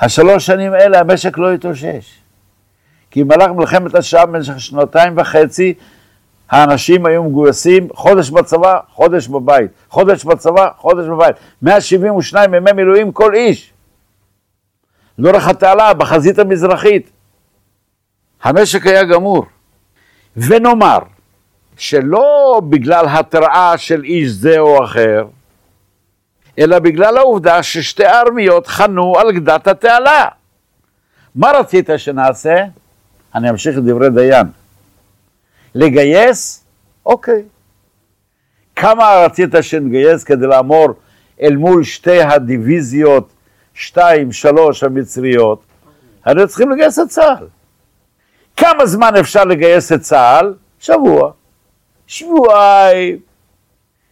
השלוש 0.00 0.46
שנים 0.46 0.72
האלה 0.72 1.00
המשק 1.00 1.38
לא 1.38 1.52
התאושש. 1.52 2.18
כי 3.10 3.24
במהלך 3.24 3.50
מלחמת 3.50 3.94
השעה 3.94 4.26
במשך 4.26 4.60
שנתיים 4.60 5.18
וחצי 5.18 5.74
האנשים 6.52 7.06
היו 7.06 7.24
מגויסים 7.24 7.88
חודש 7.94 8.30
בצבא, 8.30 8.78
חודש 8.92 9.28
בבית, 9.28 9.70
חודש 9.88 10.24
בצבא, 10.24 10.68
חודש 10.76 11.06
בבית. 11.06 11.36
172 11.62 12.54
ימי 12.54 12.72
מילואים 12.72 13.12
כל 13.12 13.34
איש. 13.34 13.72
לאורך 15.18 15.48
התעלה, 15.48 15.94
בחזית 15.94 16.38
המזרחית. 16.38 17.10
המשק 18.42 18.86
היה 18.86 19.04
גמור. 19.04 19.46
ונאמר 20.36 20.98
שלא 21.76 22.60
בגלל 22.68 23.06
התראה 23.08 23.78
של 23.78 24.04
איש 24.04 24.28
זה 24.28 24.58
או 24.58 24.84
אחר, 24.84 25.24
אלא 26.58 26.78
בגלל 26.78 27.16
העובדה 27.16 27.62
ששתי 27.62 28.04
הארמיות 28.04 28.66
חנו 28.66 29.18
על 29.18 29.32
גדת 29.32 29.66
התעלה. 29.66 30.26
מה 31.34 31.50
רצית 31.50 31.90
שנעשה? 31.96 32.64
אני 33.34 33.50
אמשיך 33.50 33.78
את 33.78 33.84
דברי 33.84 34.10
דיין. 34.10 34.61
לגייס? 35.74 36.64
אוקיי. 37.06 37.42
כמה 38.76 39.24
רצית 39.24 39.50
שנגייס 39.60 40.24
כדי 40.24 40.46
לעמור 40.46 40.88
אל 41.40 41.56
מול 41.56 41.84
שתי 41.84 42.22
הדיוויזיות, 42.22 43.32
שתיים, 43.74 44.32
שלוש 44.32 44.82
המצריות? 44.82 45.62
הרי 46.24 46.46
צריכים 46.46 46.70
לגייס 46.70 46.98
את 46.98 47.08
צה"ל. 47.08 47.46
כמה 48.56 48.86
זמן 48.86 49.16
אפשר 49.20 49.44
לגייס 49.44 49.92
את 49.92 50.00
צה"ל? 50.00 50.54
שבוע. 50.78 51.32
שבועיים, 52.06 53.18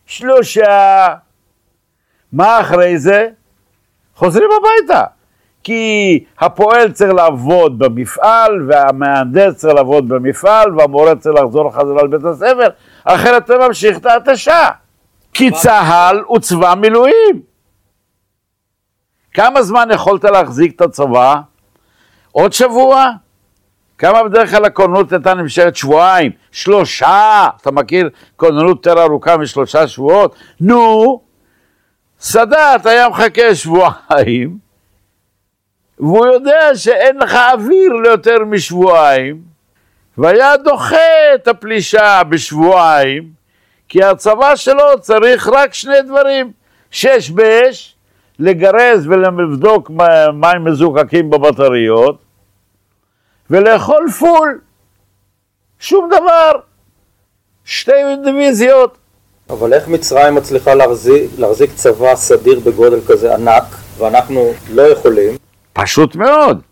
שלושה. 0.07 1.15
מה 2.33 2.61
אחרי 2.61 2.99
זה? 2.99 3.29
חוזרים 4.15 4.49
הביתה. 4.59 5.05
כי 5.65 6.25
הפועל 6.39 6.93
צריך 6.93 7.13
לעבוד 7.13 7.79
במפעל, 7.79 8.67
והמהנדס 8.69 9.57
צריך 9.57 9.75
לעבוד 9.75 10.09
במפעל, 10.09 10.79
והמורה 10.79 11.17
צריך 11.17 11.35
לחזור 11.35 11.71
חזרה 11.71 12.03
לבית 12.03 12.25
הספר, 12.25 12.69
אחרת 13.05 13.45
אתה 13.45 13.55
ממשיך 13.69 13.99
את 13.99 14.07
ההתשה. 14.07 14.69
כי 15.33 15.51
צה"ל 15.51 16.23
הוא 16.27 16.39
צבא 16.39 16.75
מילואים. 16.75 17.43
כמה 19.35 19.63
זמן 19.63 19.89
יכולת 19.93 20.25
להחזיק 20.25 20.77
את 20.77 20.81
הצבא? 20.81 21.41
עוד 22.33 22.53
שבוע? 22.53 23.11
כמה 23.99 24.23
בדרך 24.25 24.51
כלל 24.51 24.65
הכוננות 24.65 25.13
הייתה 25.13 25.35
נמשכת 25.35 25.77
שבועיים? 25.77 26.33
שלושה! 26.53 27.49
אתה 27.63 27.71
מכיר 27.71 28.11
כוננות 28.37 28.87
יותר 28.87 29.03
ארוכה 29.03 29.37
משלושה 29.37 29.89
שבועות? 29.89 30.35
נו, 30.61 31.21
סאדאת 32.21 32.87
היה 32.87 33.09
מחכה 33.09 33.55
שבועיים, 33.55 34.70
והוא 36.01 36.27
יודע 36.27 36.75
שאין 36.75 37.17
לך 37.19 37.35
אוויר 37.53 37.93
ליותר 37.93 38.39
משבועיים, 38.47 39.41
והיה 40.19 40.57
דוחה 40.57 41.35
את 41.35 41.49
הפלישה 41.49 42.23
בשבועיים, 42.29 43.29
כי 43.89 44.05
הצבא 44.05 44.57
שלו 44.57 45.01
צריך 45.01 45.49
רק 45.53 45.75
שני 45.75 46.03
דברים, 46.03 46.53
שש 46.91 47.31
באש, 47.31 47.97
לגרז 48.39 49.07
ולבדוק 49.07 49.91
מים 50.33 50.65
מזוקקים 50.65 51.31
בבטריות, 51.31 52.19
ולאכול 53.51 54.11
פול. 54.19 54.61
שום 55.79 56.09
דבר. 56.09 56.61
שתי 57.65 57.93
דיוויזיות. 58.25 58.99
אבל 59.51 59.75
איך 59.75 59.89
מצרים 59.89 60.35
מצליחה 60.35 60.75
להחזיק, 60.75 61.31
להחזיק 61.39 61.71
צבא 61.75 62.17
סדיר 62.17 62.61
בגודל 62.61 63.01
כזה 63.09 63.35
ענק, 63.35 63.65
ואנחנו 63.99 64.53
לא 64.71 64.83
יכולים? 64.83 65.50
פשוט 65.83 66.17
מאוד. 66.17 66.63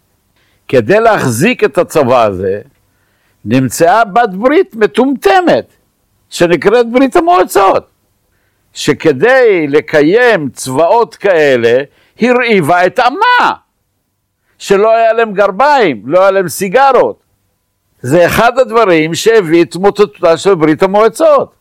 כדי 0.69 1.01
להחזיק 1.01 1.65
את 1.65 1.79
הצבא 1.79 2.25
הזה, 2.25 2.61
נמצאה 3.45 4.05
בת 4.05 4.31
ברית 4.33 4.75
מטומטמת, 4.75 5.73
שנקראת 6.31 6.93
ברית 6.93 7.17
המועצות, 7.17 7.87
שכדי 8.73 9.67
לקיים 9.69 10.49
צבאות 10.49 11.15
כאלה, 11.15 11.83
הרעיבה 12.21 12.87
את 12.87 12.99
עמה, 12.99 13.53
שלא 14.59 14.95
היה 14.95 15.13
להם 15.13 15.33
גרביים, 15.33 16.03
לא 16.05 16.21
היה 16.21 16.31
להם 16.31 16.49
סיגרות. 16.49 17.23
זה 18.01 18.27
אחד 18.27 18.59
הדברים 18.59 19.15
שהביא 19.15 19.65
את 19.65 19.77
מוטטותה 19.77 20.37
של 20.37 20.55
ברית 20.55 20.83
המועצות. 20.83 21.58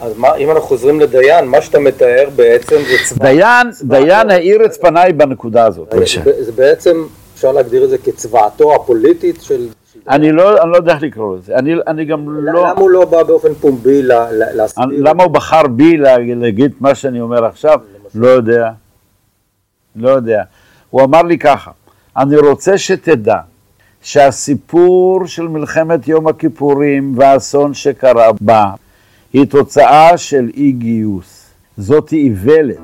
אז 0.00 0.12
מה, 0.18 0.34
אם 0.36 0.50
אנחנו 0.50 0.62
חוזרים 0.68 1.00
לדיין, 1.00 1.44
מה 1.44 1.62
שאתה 1.62 1.78
מתאר 1.78 2.28
בעצם 2.36 2.76
זה 2.76 2.96
צבא... 3.04 3.24
דיין, 3.24 3.70
צבא- 3.70 3.88
דיין 4.00 4.30
האיר 4.30 4.64
את 4.64 4.80
פניי 4.80 5.12
בנקודה 5.12 5.64
הזאת. 5.66 5.94
זה, 6.24 6.44
זה 6.44 6.52
בעצם, 6.52 7.04
אפשר 7.34 7.52
להגדיר 7.52 7.84
את 7.84 7.90
זה 7.90 7.98
כצבאתו 7.98 8.74
הפוליטית 8.74 9.42
של... 9.42 9.66
אני 10.08 10.32
לא, 10.32 10.62
אני 10.62 10.70
לא 10.70 10.76
יודע 10.76 10.92
איך 10.94 11.02
לקרוא 11.02 11.36
לזה, 11.36 11.54
אני, 11.56 11.74
אני 11.86 12.04
גם. 12.04 12.26
לא... 12.30 12.52
למה 12.60 12.70
הוא 12.80 12.90
לא 12.90 13.04
בא 13.04 13.22
באופן 13.22 13.54
פומבי 13.54 14.02
להסביר? 14.02 14.84
אני- 14.84 14.98
למה 14.98 15.22
הוא 15.24 15.32
בחר 15.32 15.66
בי 15.66 15.96
לה- 15.96 16.16
להגיד 16.18 16.72
מה 16.80 16.94
שאני 16.94 17.20
אומר 17.20 17.44
עכשיו? 17.44 17.78
לא 18.14 18.26
יודע. 18.28 18.70
לא 19.96 20.10
יודע. 20.10 20.42
הוא 20.90 21.02
אמר 21.02 21.22
לי 21.22 21.38
ככה, 21.38 21.70
אני 22.16 22.36
רוצה 22.36 22.78
שתדע 22.78 23.36
שהסיפור 24.02 25.26
של 25.26 25.48
מלחמת 25.48 26.08
יום 26.08 26.28
הכיפורים 26.28 27.14
והאסון 27.18 27.74
שקרה 27.74 28.30
בה 28.40 28.64
היא 29.32 29.46
תוצאה 29.46 30.18
של 30.18 30.50
אי 30.54 30.72
גיוס. 30.72 31.46
זאת 31.76 32.12
איוולת. 32.12 32.76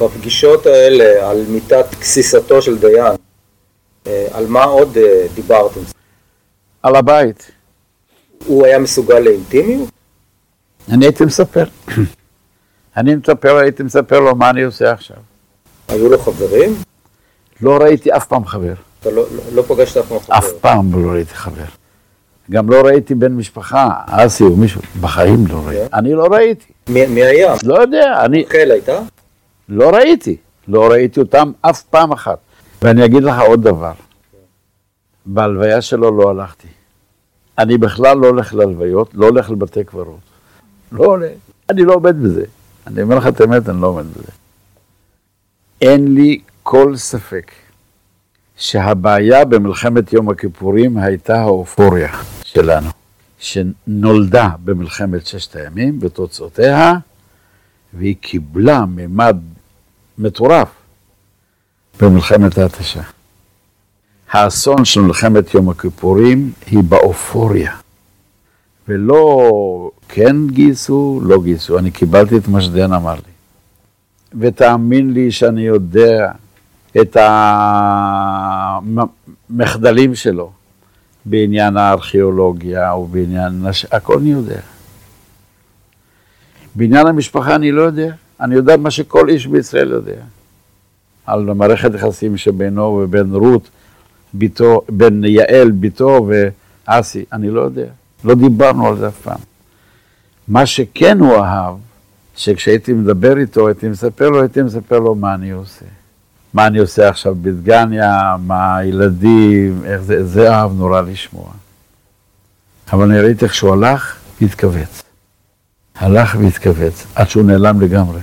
בפגישות 0.00 0.66
האלה 0.66 1.30
על 1.30 1.44
מיטת 1.48 1.86
גסיסתו 2.00 2.62
של 2.62 2.78
דיין, 2.78 3.16
אה, 4.06 4.26
על 4.32 4.46
מה 4.46 4.64
עוד 4.64 4.96
אה, 4.96 5.26
דיברתם? 5.34 5.80
על 6.82 6.96
הבית. 6.96 7.50
הוא 8.46 8.66
היה 8.66 8.78
מסוגל 8.78 9.18
לאינטימיות? 9.18 9.90
אני 10.92 11.04
הייתי 11.04 11.24
מספר. 11.24 11.64
אני 12.96 13.14
מספר, 13.14 13.56
הייתי 13.56 13.82
מספר 13.82 14.20
לו 14.20 14.36
מה 14.36 14.50
אני 14.50 14.62
עושה 14.62 14.92
עכשיו. 14.92 15.16
היו 15.88 16.08
לו 16.08 16.18
חברים? 16.18 16.74
לא 17.60 17.76
ראיתי 17.76 18.16
אף 18.16 18.26
פעם 18.26 18.44
חבר. 18.44 18.74
אתה 19.00 19.10
לא, 19.10 19.22
לא, 19.36 19.42
לא 19.52 19.62
פגשת 19.62 19.96
אף 19.96 20.08
פעם 20.08 20.18
חבר. 20.20 20.38
אף 20.38 20.46
פעם 20.60 21.04
לא 21.04 21.10
ראיתי 21.10 21.34
חבר. 21.34 21.64
גם 22.50 22.70
לא 22.70 22.80
ראיתי 22.80 23.14
בן 23.14 23.32
משפחה, 23.32 23.90
אסי 24.06 24.44
או 24.44 24.56
מישהו, 24.56 24.80
בחיים 25.00 25.46
לא 25.46 25.62
ראיתי. 25.66 25.94
אני 25.94 26.14
לא 26.14 26.26
ראיתי. 26.30 26.72
מי, 26.88 27.22
היה? 27.22 27.54
לא 27.64 27.74
יודע, 27.74 28.24
אני 28.24 28.44
רחל 28.44 28.70
הייתה? 28.70 28.98
לא 29.68 29.90
ראיתי. 29.90 30.36
לא 30.68 30.90
ראיתי 30.90 31.20
אותם 31.20 31.52
אף 31.60 31.82
פעם 31.82 32.12
אחת. 32.12 32.38
ואני 32.82 33.04
אגיד 33.04 33.22
לך 33.22 33.40
עוד 33.46 33.62
דבר. 33.62 33.92
בהלוויה 35.26 35.82
שלו 35.82 36.18
לא 36.18 36.30
הלכתי. 36.30 36.68
אני 37.58 37.78
בכלל 37.78 38.16
לא 38.16 38.26
הולך 38.26 38.54
להלוויות, 38.54 39.10
לא 39.14 39.26
הולך 39.26 39.50
לבתי 39.50 39.84
קברות. 39.84 40.20
לא 40.92 41.04
עולה. 41.04 41.28
אני 41.70 41.84
לא 41.84 41.94
עומד 41.94 42.22
בזה. 42.22 42.44
אני 42.86 43.02
אומר 43.02 43.18
לך 43.18 43.26
את 43.26 43.40
האמת, 43.40 43.68
אני 43.68 43.80
לא 43.80 43.86
עומד 43.86 44.06
בזה. 44.06 44.32
אין 45.80 46.14
לי 46.14 46.40
כל 46.62 46.96
ספק 46.96 47.50
שהבעיה 48.58 49.44
במלחמת 49.44 50.12
יום 50.12 50.28
הכיפורים 50.28 50.98
הייתה 50.98 51.40
האופוריה 51.40 52.12
שלנו, 52.44 52.90
שנולדה 53.38 54.48
במלחמת 54.64 55.26
ששת 55.26 55.56
הימים 55.56 56.00
בתוצאותיה, 56.00 56.94
והיא 57.94 58.16
קיבלה 58.20 58.84
מימד 58.86 59.36
מטורף 60.18 60.68
במלחמת 62.00 62.58
ההתשה. 62.58 63.02
האסון 64.30 64.84
של 64.84 65.00
מלחמת 65.00 65.54
יום 65.54 65.68
הכיפורים 65.68 66.52
היא 66.66 66.82
באופוריה. 66.82 67.72
ולא 68.88 69.90
כן 70.08 70.36
גייסו, 70.46 71.20
לא 71.24 71.42
גייסו. 71.42 71.78
אני 71.78 71.90
קיבלתי 71.90 72.36
את 72.36 72.48
מה 72.48 72.60
שדיין 72.60 72.92
אמר 72.92 73.14
לי. 73.14 73.32
ותאמין 74.40 75.12
לי 75.12 75.32
שאני 75.32 75.62
יודע 75.62 76.30
את 76.96 77.16
המחדלים 79.50 80.14
שלו 80.14 80.52
בעניין 81.24 81.76
הארכיאולוגיה 81.76 82.94
ובעניין, 82.94 83.64
הכל 83.92 84.18
אני 84.18 84.32
יודע. 84.32 84.60
בעניין 86.74 87.06
המשפחה 87.06 87.54
אני 87.54 87.72
לא 87.72 87.82
יודע, 87.82 88.14
אני 88.40 88.54
יודע 88.54 88.76
מה 88.76 88.90
שכל 88.90 89.28
איש 89.28 89.46
בישראל 89.46 89.90
יודע. 89.90 90.22
על 91.26 91.42
מערכת 91.42 91.94
יחסים 91.94 92.36
שבינו 92.36 92.82
ובין 92.82 93.34
רות, 93.34 93.68
ביתו, 94.32 94.82
בין 94.88 95.24
יעל, 95.26 95.70
ביתו 95.70 96.28
ואסי, 96.28 97.24
אני 97.32 97.50
לא 97.50 97.60
יודע. 97.60 97.86
לא 98.24 98.34
דיברנו 98.34 98.88
על 98.88 98.96
זה 98.96 99.08
אף 99.08 99.20
פעם. 99.20 99.38
מה 100.48 100.66
שכן 100.66 101.18
הוא 101.18 101.36
אהב, 101.36 101.74
שכשהייתי 102.36 102.92
מדבר 102.92 103.38
איתו, 103.38 103.68
הייתי 103.68 103.88
מספר 103.88 104.28
לו, 104.28 104.40
הייתי 104.40 104.62
מספר 104.62 104.98
לו 104.98 105.14
מה 105.14 105.34
אני 105.34 105.50
עושה. 105.50 105.84
מה 106.54 106.66
אני 106.66 106.78
עושה 106.78 107.08
עכשיו 107.08 107.34
בדגניה, 107.42 108.36
מה 108.46 108.76
הילדים, 108.76 109.82
איך 109.84 110.00
זה, 110.00 110.24
זה 110.24 110.50
אהב 110.54 110.72
נורא 110.78 111.00
לשמוע. 111.00 111.50
אבל 112.92 113.10
אני 113.10 113.20
ראיתי 113.20 113.44
איך 113.44 113.54
שהוא 113.54 113.72
הלך 113.72 114.16
והתכווץ. 114.40 115.02
הלך 115.96 116.36
והתכווץ, 116.40 117.06
עד 117.14 117.28
שהוא 117.28 117.44
נעלם 117.44 117.80
לגמרי. 117.80 118.20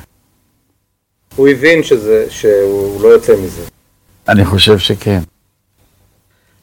הוא 1.35 1.47
הבין 1.47 1.83
שזה, 1.83 2.25
שהוא 2.29 3.01
לא 3.01 3.07
יוצא 3.07 3.33
מזה. 3.43 3.61
אני 4.29 4.45
חושב 4.45 4.77
שכן. 4.77 5.19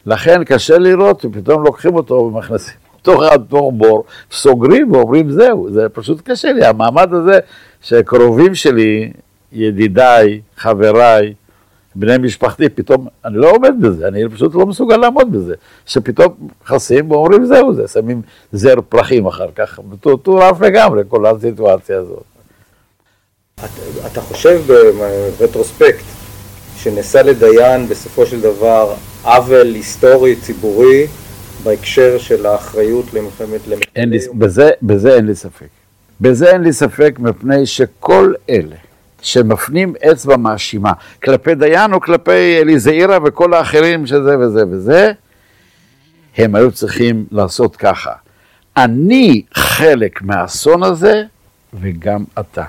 לכן 0.07 0.45
קשה 0.45 0.79
לראות, 0.79 1.25
ופתאום 1.25 1.65
לוקחים 1.65 1.95
אותו 1.95 2.15
ומכנסים 2.15 2.75
אותו 3.07 3.39
תוך 3.49 3.73
בור, 3.77 4.05
סוגרים 4.33 4.93
ואומרים 4.93 5.31
זהו, 5.31 5.69
זה 5.73 5.89
פשוט 5.89 6.31
קשה 6.31 6.53
לי. 6.53 6.65
המעמד 6.65 7.15
הזה 7.15 7.39
שקרובים 7.83 8.55
שלי, 8.55 9.13
ידידיי, 9.53 10.41
חבריי, 10.57 11.35
בני 11.95 12.19
משפחתי, 12.19 12.69
פתאום, 12.69 13.07
אני 13.25 13.37
לא 13.37 13.51
עומד 13.51 13.75
בזה, 13.81 14.09
אני 14.09 14.29
פשוט 14.29 14.55
לא 14.55 14.67
מסוגל 14.67 14.97
לעמוד 14.97 15.33
בזה. 15.33 15.55
שפתאום 15.87 16.49
נכנסים 16.65 17.11
ואומרים 17.11 17.47
זהו 17.47 17.75
זה, 17.75 17.89
שמים 17.89 18.23
זר 18.53 18.75
פרחים 18.89 19.27
אחר 19.27 19.49
כך, 19.55 19.79
מטורף 19.91 20.61
לגמרי, 20.61 21.03
כל 21.09 21.27
הסיטואציה 21.27 21.99
הזאת. 21.99 22.23
אתה, 23.55 23.67
אתה 24.07 24.21
חושב 24.21 24.63
ברטרוספקט 25.39 26.05
שנעשה 26.77 27.23
לדיין 27.23 27.89
בסופו 27.89 28.27
של 28.27 28.41
דבר 28.41 28.95
עוול 29.25 29.67
היסטורי, 29.67 30.37
ציבורי, 30.37 31.07
בהקשר 31.65 32.19
של 32.19 32.47
האחריות 32.47 33.15
למלחמת... 33.15 33.61
אין 33.97 34.11
לי, 34.11 34.19
בזה, 34.35 34.71
בזה 34.83 35.15
אין 35.15 35.27
לי 35.27 35.35
ספק. 35.35 35.67
בזה 36.21 36.51
אין 36.51 36.63
לי 36.63 36.73
ספק 36.73 37.17
מפני 37.19 37.67
שכל 37.67 38.33
אלה 38.51 38.77
שמפנים 39.23 39.95
אצבע 40.13 40.37
מאשימה 40.37 40.93
כלפי 41.23 41.55
דיין 41.55 41.93
או 41.93 42.01
כלפי 42.01 42.59
אליזעירה 42.61 43.19
וכל 43.25 43.55
האחרים 43.55 44.07
שזה 44.07 44.39
וזה 44.39 44.63
וזה, 44.71 45.13
הם 46.37 46.55
היו 46.55 46.73
צריכים 46.73 47.25
לעשות 47.31 47.77
ככה. 47.77 48.13
אני 48.77 49.43
חלק 49.55 50.23
מהאסון 50.23 50.83
הזה 50.83 51.23
וגם 51.75 52.25
אתה. 52.41 52.65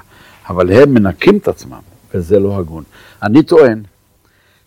אבל 0.49 0.71
הם 0.71 0.93
מנקים 0.93 1.37
את 1.37 1.47
עצמם, 1.47 1.79
וזה 2.13 2.39
לא 2.39 2.57
הגון. 2.57 2.83
אני 3.23 3.43
טוען 3.43 3.81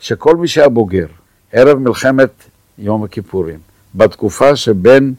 שכל 0.01 0.37
מי 0.37 0.49
שהיה 0.49 0.69
בוגר, 0.69 1.07
ערב 1.53 1.79
מלחמת 1.79 2.31
יום 2.79 3.05
הכיפורים, 3.05 3.59
בתקופה 3.95 4.57
שבין 4.57 5.15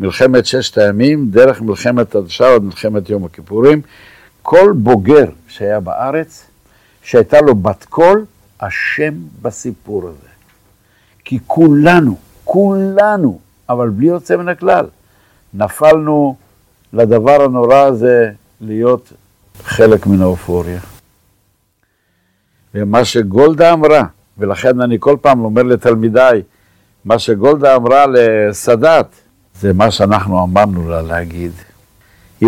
מלחמת 0.00 0.46
ששת 0.46 0.78
הימים, 0.78 1.26
דרך 1.30 1.60
מלחמת 1.60 2.14
הדשאר 2.14 2.46
עד 2.46 2.62
מלחמת 2.62 3.10
יום 3.10 3.24
הכיפורים, 3.24 3.82
כל 4.44 4.72
בוגר 4.76 5.26
שהיה 5.48 5.80
בארץ, 5.80 6.46
שהייתה 7.02 7.40
לו 7.40 7.54
בת 7.54 7.84
קול, 7.84 8.24
אשם 8.58 9.14
בסיפור 9.42 10.08
הזה. 10.08 10.28
כי 11.24 11.38
כולנו, 11.46 12.16
כולנו, 12.44 13.38
אבל 13.68 13.88
בלי 13.88 14.06
יוצא 14.06 14.36
מן 14.36 14.48
הכלל, 14.48 14.86
נפלנו 15.54 16.36
לדבר 16.92 17.42
הנורא 17.42 17.76
הזה 17.76 18.30
להיות 18.60 19.12
חלק 19.62 20.06
מן 20.06 20.22
האופוריה. 20.22 20.80
ומה 22.74 23.04
שגולדה 23.04 23.72
אמרה, 23.72 24.02
ולכן 24.38 24.80
אני 24.80 24.96
כל 25.00 25.16
פעם 25.20 25.44
אומר 25.44 25.62
לתלמידיי, 25.62 26.42
מה 27.04 27.18
שגולדה 27.18 27.76
אמרה 27.76 28.04
לסאדאת, 28.06 29.06
זה 29.60 29.72
מה 29.72 29.90
שאנחנו 29.90 30.44
אמרנו 30.44 30.88
לה 30.88 31.02
להגיד. 31.02 31.52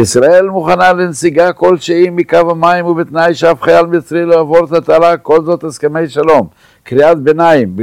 ישראל 0.01 0.47
מוכנה 0.47 0.93
לנסיגה 0.93 1.53
כלשהי 1.53 2.11
מקו 2.11 2.51
המים 2.51 2.87
ובתנאי 2.87 3.35
שאף 3.35 3.63
חייל 3.63 3.87
מצרי 3.87 4.25
לא 4.25 4.35
יעבור 4.35 4.65
את 4.65 4.73
התעלה, 4.73 5.17
כל 5.17 5.45
זאת 5.45 5.65
הסכמי 5.65 6.09
שלום. 6.09 6.47
קריאת 6.83 7.19
ביניים 7.19 7.77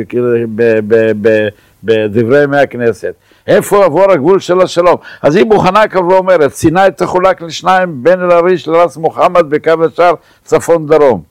בדברי 1.84 2.44
ימי 2.44 2.58
הכנסת. 2.58 3.14
איפה 3.48 3.78
יעבור 3.78 4.12
הגבול 4.12 4.40
של 4.40 4.62
השלום? 4.62 4.96
אז 5.22 5.36
היא 5.36 5.46
מוכנה 5.46 5.88
כבר 5.88 6.08
ואומרת, 6.08 6.54
סיני 6.54 6.80
תחולק 6.96 7.42
לשניים 7.42 8.04
בין 8.04 8.22
אל-עריש 8.22 8.68
לרס 8.68 8.98
מוחמד 8.98 9.50
בקו 9.50 9.86
השאר 9.86 10.14
צפון 10.44 10.88
דרום. 10.88 11.24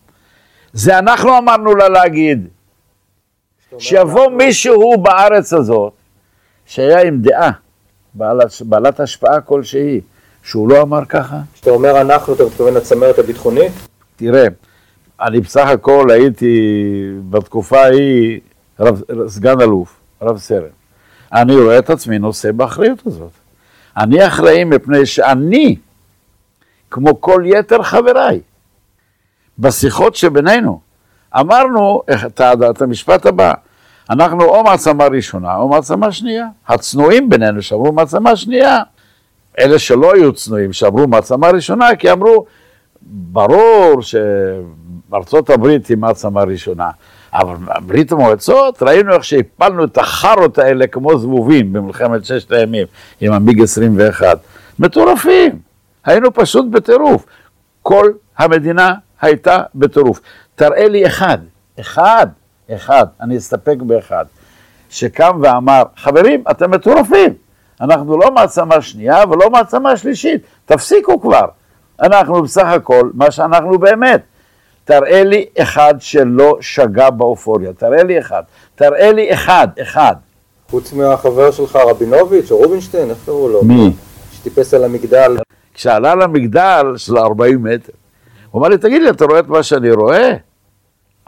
זה 0.73 0.99
אנחנו 0.99 1.39
אמרנו 1.39 1.75
לה 1.75 1.89
להגיד. 1.89 2.49
שיבוא 3.79 4.31
מישהו 4.31 5.03
בארץ 5.03 5.53
הזאת, 5.53 5.93
שהיה 6.67 7.03
עם 7.03 7.19
דעה, 7.19 7.51
בעלת, 8.15 8.63
בעלת 8.63 9.01
השפעה 9.01 9.41
כלשהי, 9.41 10.01
שהוא 10.43 10.69
לא 10.69 10.83
אמר 10.83 11.05
ככה. 11.09 11.37
כשאתה 11.55 11.71
אומר 11.71 12.01
אנחנו, 12.01 12.35
אתה 12.35 12.45
מתכוון 12.45 12.75
לצמרת 12.75 13.19
הביטחונית? 13.19 13.73
תראה, 14.17 14.47
אני 15.21 15.41
בסך 15.41 15.67
הכל 15.67 16.11
הייתי 16.11 16.81
בתקופה 17.31 17.81
ההיא 17.81 18.41
רב, 18.81 19.03
סגן 19.27 19.61
אלוף, 19.61 19.97
רב 20.23 20.39
סרן. 20.39 20.69
אני 21.33 21.57
רואה 21.57 21.79
את 21.79 21.91
עצמי 21.91 22.19
נושא 22.19 22.53
באחריות 22.53 23.07
הזאת. 23.07 23.31
אני 23.97 24.27
אחראי 24.27 24.65
מפני 24.65 25.07
שאני, 25.07 25.77
כמו 26.91 27.21
כל 27.21 27.43
יתר 27.47 27.83
חבריי, 27.83 28.41
בשיחות 29.59 30.15
שבינינו, 30.15 30.81
אמרנו 31.41 32.03
את, 32.25 32.41
את 32.71 32.83
המשפט 32.83 33.27
הבא, 33.27 33.55
אנחנו 34.11 34.45
או 34.45 34.65
מעצמה 34.65 35.07
ראשונה 35.07 35.57
או 35.57 35.69
מעצמה 35.69 36.13
שנייה. 36.13 36.47
הצנועים 36.69 37.31
בינינו 37.31 37.63
שאמרו 37.63 37.93
מעצמה 37.93 38.37
שנייה, 38.37 38.79
אלה 39.59 39.79
שלא 39.79 40.15
היו 40.15 40.33
צנועים 40.33 40.73
שאמרו 40.73 41.07
מעצמה 41.07 41.51
ראשונה, 41.51 41.97
כי 41.97 42.13
אמרו, 42.13 42.47
ברור 43.03 44.03
שארצות 44.03 45.51
הברית 45.51 45.87
היא 45.87 45.97
מעצמה 45.97 46.43
ראשונה. 46.43 46.91
אבל 47.35 47.55
ברית 47.87 48.13
המועצות, 48.13 48.83
ראינו 48.83 49.15
איך 49.15 49.25
שהפלנו 49.25 49.85
את 49.85 49.99
החארות 49.99 50.59
האלה 50.59 50.87
כמו 50.87 51.19
זבובים 51.19 51.73
במלחמת 51.73 52.25
ששת 52.25 52.53
הימים 52.53 52.87
עם 53.21 53.33
המיג 53.33 53.63
21. 53.63 54.39
מטורפים, 54.79 55.59
היינו 56.05 56.35
פשוט 56.35 56.67
בטירוף. 56.71 57.27
כל 57.83 58.11
המדינה 58.39 58.95
הייתה 59.21 59.59
בטירוף. 59.75 60.21
תראה 60.55 60.89
לי 60.89 61.07
אחד, 61.07 61.39
אחד, 61.81 62.27
אחד, 62.75 63.07
אני 63.21 63.37
אסתפק 63.37 63.77
באחד, 63.79 64.25
שקם 64.91 65.41
ואמר, 65.43 65.83
חברים, 65.97 66.45
אתם 66.51 66.71
מטורפים, 66.71 67.35
אנחנו 67.83 68.19
לא 68.19 68.31
מעצמה 68.31 68.81
שנייה 68.81 69.23
ולא 69.31 69.51
מעצמה 69.51 69.97
שלישית, 69.97 70.43
תפסיקו 70.65 71.21
כבר. 71.21 71.45
אנחנו 72.03 72.43
בסך 72.43 72.67
הכל 72.67 73.11
מה 73.15 73.31
שאנחנו 73.31 73.79
באמת. 73.79 74.23
תראה 74.85 75.25
לי 75.25 75.47
אחד 75.59 75.95
שלא 75.99 76.57
שגה 76.61 77.11
באופוריה, 77.11 77.73
תראה 77.73 78.03
לי 78.03 78.19
אחד, 78.19 78.43
תראה 78.75 79.13
לי 79.13 79.33
אחד, 79.33 79.69
אחד. 79.83 80.15
חוץ 80.71 80.93
מהחבר 80.93 81.51
שלך 81.51 81.77
רבינוביץ' 81.77 82.51
או 82.51 82.57
רובינשטיין, 82.57 83.11
איך 83.11 83.19
קראו 83.27 83.49
לו? 83.49 83.65
מי? 83.65 83.93
שטיפס 84.33 84.75
על 84.75 84.85
המגדל. 84.85 85.37
כשעלה 85.75 86.15
למגדל 86.15 86.87
של 86.97 87.19
40 87.19 87.63
מטר, 87.63 87.93
הוא 88.51 88.61
אמר 88.61 88.69
לי, 88.69 88.79
תגיד 88.79 89.03
לי, 89.03 89.11
אתה 89.11 89.25
רואה 89.25 89.41
את 89.41 89.49
מה 89.49 89.63
שאני 89.63 89.91
רואה? 89.91 90.33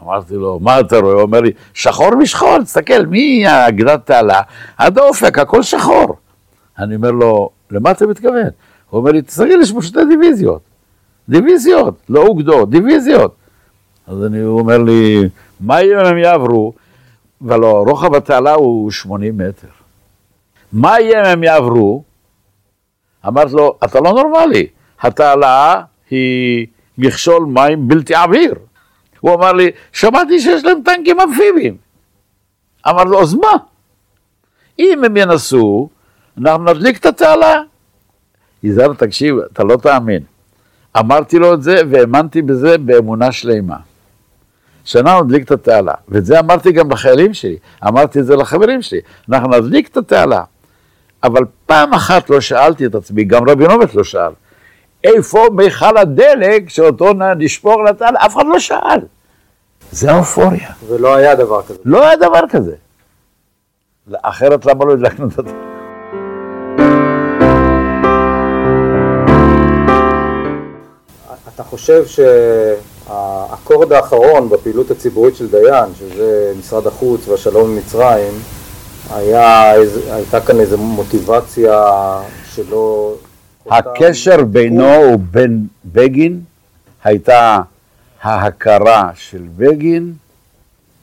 אמרתי 0.03 0.33
לו, 0.35 0.59
מה 0.61 0.79
אתה 0.79 0.97
רואה? 0.97 1.13
הוא 1.13 1.21
אומר 1.21 1.41
לי, 1.41 1.51
שחור 1.73 2.15
משחור, 2.15 2.63
תסתכל, 2.63 3.05
מהגדת 3.05 4.05
תעלה 4.05 4.41
עד 4.77 4.97
האופק, 4.97 5.39
הכל 5.39 5.63
שחור. 5.63 6.15
אני 6.79 6.95
אומר 6.95 7.11
לו, 7.11 7.49
למה 7.71 7.91
אתה 7.91 8.07
מתכוון? 8.07 8.49
הוא 8.89 8.99
אומר 8.99 9.11
לי, 9.11 9.21
תסתכל, 9.21 9.61
יש 9.61 9.71
פה 9.71 9.81
שתי 9.81 9.99
דיוויזיות. 10.09 10.61
דיוויזיות, 11.29 11.95
לא 12.09 12.21
אוגדות, 12.21 12.69
דיוויזיות. 12.69 13.35
אז 14.07 14.25
אני, 14.25 14.39
הוא 14.39 14.59
אומר 14.59 14.77
לי, 14.77 15.29
מה 15.59 15.81
יהיה 15.81 16.01
אם 16.01 16.05
הם 16.05 16.17
יעברו? 16.17 16.73
ולא, 17.41 17.83
רוחב 17.87 18.15
התעלה 18.15 18.53
הוא 18.53 18.91
80 18.91 19.37
מטר. 19.37 19.67
מה 20.73 20.99
יהיה 20.99 21.21
אם 21.21 21.25
הם 21.25 21.43
יעברו? 21.43 22.03
אמרתי 23.27 23.53
לו, 23.53 23.77
אתה 23.83 23.99
לא 23.99 24.13
נורמלי, 24.13 24.67
התעלה 25.01 25.81
היא 26.09 26.67
מכשול 26.97 27.45
מים 27.45 27.87
בלתי 27.87 28.15
עביר. 28.15 28.55
הוא 29.19 29.33
אמר 29.33 29.53
לי, 29.53 29.71
שמעתי 29.91 30.39
שיש 30.39 30.63
להם 30.63 30.81
טנקים 30.85 31.19
אמפיביים. 31.19 31.77
אמר 32.89 33.03
לו, 33.03 33.21
אז 33.21 33.33
מה? 33.33 33.51
אם 34.79 35.03
הם 35.03 35.17
ינסו, 35.17 35.89
אנחנו 36.37 36.63
נדליק 36.63 36.97
את 36.97 37.05
התעלה. 37.05 37.61
יזהר, 38.63 38.93
תקשיב, 38.93 39.35
אתה 39.53 39.63
לא 39.63 39.77
תאמין. 39.77 40.23
אמרתי 40.99 41.39
לו 41.39 41.53
את 41.53 41.63
זה 41.63 41.81
והאמנתי 41.89 42.41
בזה 42.41 42.77
באמונה 42.77 43.31
שלמה. 43.31 43.77
שאנחנו 44.85 45.23
נדליק 45.23 45.43
את 45.43 45.51
התעלה, 45.51 45.93
ואת 46.07 46.25
זה 46.25 46.39
אמרתי 46.39 46.71
גם 46.71 46.91
לחיילים 46.91 47.33
שלי, 47.33 47.57
אמרתי 47.87 48.19
את 48.19 48.25
זה 48.25 48.35
לחברים 48.35 48.81
שלי, 48.81 48.99
אנחנו 49.29 49.49
נדליק 49.49 49.87
את 49.87 49.97
התעלה. 49.97 50.43
אבל 51.23 51.41
פעם 51.65 51.93
אחת 51.93 52.29
לא 52.29 52.41
שאלתי 52.41 52.85
את 52.85 52.95
עצמי, 52.95 53.23
גם 53.23 53.49
רבינוביץ 53.49 53.93
לא 53.93 54.03
שאל, 54.03 54.31
איפה 55.03 55.47
מיכל 55.51 55.97
הדלק 55.97 56.69
שאותו 56.69 57.13
נשפור 57.37 57.83
לתעלה? 57.83 58.25
אף 58.25 58.35
אחד 58.35 58.45
לא 58.45 58.59
שאל. 58.59 58.99
זה 59.91 60.11
האופוריה. 60.11 60.69
ולא 60.87 61.15
היה 61.15 61.35
דבר 61.35 61.61
כזה. 61.61 61.79
לא 61.85 62.07
היה 62.07 62.15
דבר 62.15 62.41
כזה. 62.49 62.75
אחרת 64.21 64.65
למה 64.65 64.85
לא 64.85 64.93
הדלקנו 64.93 65.27
את 65.27 65.39
התעלה? 65.39 65.64
אתה 71.55 71.63
חושב 71.63 72.03
שהאקורד 72.05 73.91
האחרון 73.91 74.49
בפעילות 74.49 74.91
הציבורית 74.91 75.35
של 75.35 75.47
דיין, 75.47 75.95
שזה 75.99 76.53
משרד 76.59 76.87
החוץ 76.87 77.27
והשלום 77.27 77.69
עם 77.69 77.75
מצרים, 77.75 78.33
היה, 79.09 79.71
הייתה 80.11 80.41
כאן 80.41 80.59
איזו 80.59 80.77
מוטיבציה 80.77 81.85
שלא... 82.45 83.15
הקשר 83.69 84.43
בינו 84.43 85.13
ובין 85.13 85.67
בגין 85.85 86.41
הייתה 87.03 87.59
ההכרה 88.21 89.09
של 89.15 89.43
בגין, 89.57 90.13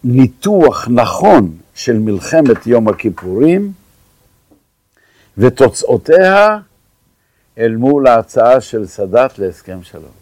ניתוח 0.05 0.88
נכון 0.90 1.57
של 1.74 1.98
מלחמת 1.98 2.66
יום 2.66 2.88
הכיפורים 2.88 3.72
ותוצאותיה 5.38 6.59
אל 7.59 7.76
מול 7.76 8.07
ההצעה 8.07 8.61
של 8.61 8.86
סאדאת 8.86 9.38
להסכם 9.38 9.82
שלום. 9.82 10.21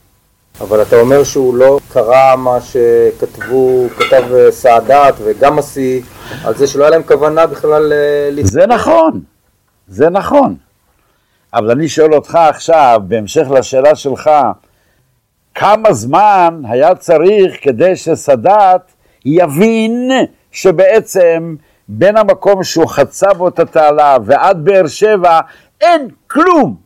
אבל 0.61 0.83
אתה 0.83 1.01
אומר 1.01 1.25
שהוא 1.25 1.55
לא 1.55 1.79
קרא 1.93 2.37
מה 2.37 2.59
שכתבו, 2.61 3.87
כתב 3.99 4.25
סאדאת 4.51 5.15
וגם 5.25 5.59
השיא, 5.59 6.03
על 6.45 6.55
זה 6.55 6.67
שלא 6.67 6.83
היה 6.83 6.91
להם 6.91 7.03
כוונה 7.03 7.47
בכלל... 7.47 7.93
אה, 7.93 8.31
זה 8.43 8.67
נכון, 8.67 9.21
זה 9.89 10.11
נכון. 10.11 10.57
אבל 11.55 11.71
אני 11.71 11.89
שואל 11.89 12.15
אותך 12.15 12.35
עכשיו, 12.35 13.01
בהמשך 13.09 13.47
לשאלה 13.51 13.95
שלך, 13.95 14.31
כמה 15.55 15.93
זמן 15.93 16.63
היה 16.69 16.95
צריך 16.95 17.57
כדי 17.63 17.97
שסאדאת 17.97 18.81
יבין 19.25 20.11
שבעצם 20.53 21.57
בין 21.89 22.17
המקום 22.17 22.65
שהוא 22.65 22.87
חצה 22.87 23.35
בו 23.35 23.49
את 23.49 23.59
התעלה 23.59 24.17
ועד 24.25 24.65
באר 24.65 24.87
שבע 24.87 25.41
אין 25.81 26.09
כלום. 26.27 26.77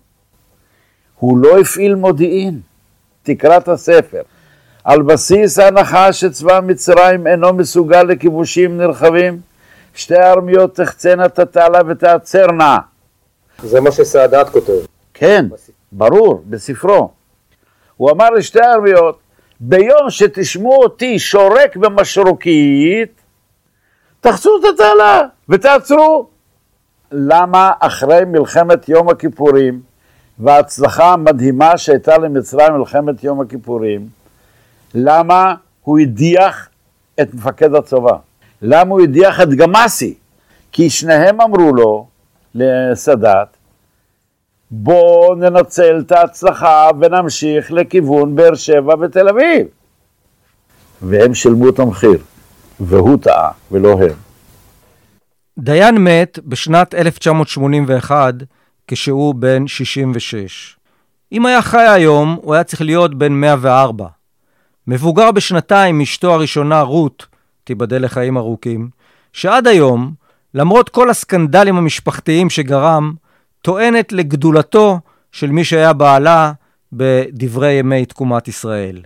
הוא 1.19 1.39
לא 1.39 1.59
הפעיל 1.59 1.95
מודיעין. 1.95 2.61
תקרא 3.25 3.57
את 3.57 3.69
הספר. 3.69 4.23
על 4.85 5.03
בסיס 5.03 5.59
ההנחה 5.59 6.13
שצבא 6.13 6.61
מצרים 6.67 7.27
אינו 7.27 7.53
מסוגל 7.53 8.03
לכיבושים 8.03 8.77
נרחבים, 8.77 9.41
שתי 9.95 10.17
הארמיות 10.17 10.75
תחצנה 10.75 11.27
את 11.27 11.39
התעלה 11.39 11.81
ותעצרנה. 11.89 12.79
זה 13.63 13.81
מה 13.81 13.93
שסאדאת 13.93 14.49
כותב. 14.49 14.73
כן, 15.15 15.47
ברור, 15.93 16.43
בספרו. 16.47 17.11
הוא 17.97 18.11
אמר 18.11 18.31
לשתי 18.31 18.61
הארמיות, 18.61 19.19
ביום 19.61 20.11
שתשמעו 20.11 20.83
אותי 20.83 21.19
שורק 21.19 21.77
במשרוקית, 21.77 23.13
תחצו 24.21 24.51
את 24.61 24.75
התעלה 24.75 25.23
ותעצרו. 25.49 26.29
למה 27.13 27.73
אחרי 27.81 28.21
מלחמת 28.27 28.89
יום 28.89 29.09
הכיפורים 29.09 29.81
וההצלחה 30.39 31.13
המדהימה 31.13 31.79
שהייתה 31.79 32.19
למצרים 32.19 32.73
מלחמת 32.73 33.25
יום 33.25 33.41
הכיפורים, 33.41 34.09
למה 34.95 35.55
הוא 35.83 35.99
הדיח 35.99 36.69
את 37.21 37.35
מפקד 37.35 37.75
הצבא? 37.75 38.17
למה 38.63 38.91
הוא 38.91 39.01
הדיח 39.01 39.41
את 39.41 39.49
גמאסי? 39.49 40.15
כי 40.73 40.91
שניהם 40.91 41.41
אמרו 41.41 41.73
לו, 41.73 42.07
לסאדאת, 42.55 43.49
בוא 44.71 45.37
ננצל 45.37 46.03
את 46.07 46.13
ההצלחה 46.13 46.89
ונמשיך 47.01 47.73
לכיוון 47.73 48.37
באר 48.37 48.55
שבע 48.55 48.95
ותל 49.01 49.29
אביב. 49.29 49.67
והם 51.03 51.35
שילמו 51.35 51.69
את 51.69 51.79
המחיר, 51.79 52.19
והוא 52.81 53.19
טעה, 53.23 53.51
ולא 53.73 53.93
הם. 53.93 54.17
דיין 55.59 55.95
מת 55.99 56.39
בשנת 56.45 56.95
1981 56.95 58.35
כשהוא 58.89 59.35
בן 59.35 59.67
66. 59.67 60.77
אם 61.33 61.47
היה 61.47 61.63
חי 61.63 61.87
היום, 61.89 62.39
הוא 62.43 62.55
היה 62.55 62.65
צריך 62.65 62.83
להיות 62.83 63.15
בן 63.15 63.33
104. 63.33 64.07
מבוגר 64.87 65.31
בשנתיים 65.31 65.99
מאשתו 65.99 66.35
הראשונה, 66.35 66.81
רות, 66.81 67.27
תיבדל 67.65 68.05
לחיים 68.05 68.37
ארוכים, 68.37 68.89
שעד 69.33 69.67
היום, 69.67 70.15
למרות 70.55 70.89
כל 70.89 71.11
הסקנדלים 71.11 71.77
המשפחתיים 71.77 72.51
שגרם, 72.51 73.15
טוענת 73.63 74.13
לגדולתו 74.13 75.01
של 75.33 75.51
מי 75.51 75.65
שהיה 75.65 75.93
בעלה 75.93 76.53
בדברי 76.93 77.73
ימי 77.73 78.07
תקומת 78.07 78.49
ישראל. 78.49 79.03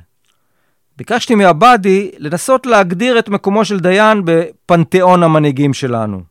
ביקשתי 0.96 1.34
מעבדי 1.34 2.10
לנסות 2.18 2.66
להגדיר 2.66 3.18
את 3.18 3.28
מקומו 3.28 3.64
של 3.64 3.80
דיין 3.80 4.22
בפנתיאון 4.24 5.22
המנהיגים 5.22 5.74
שלנו. 5.74 6.22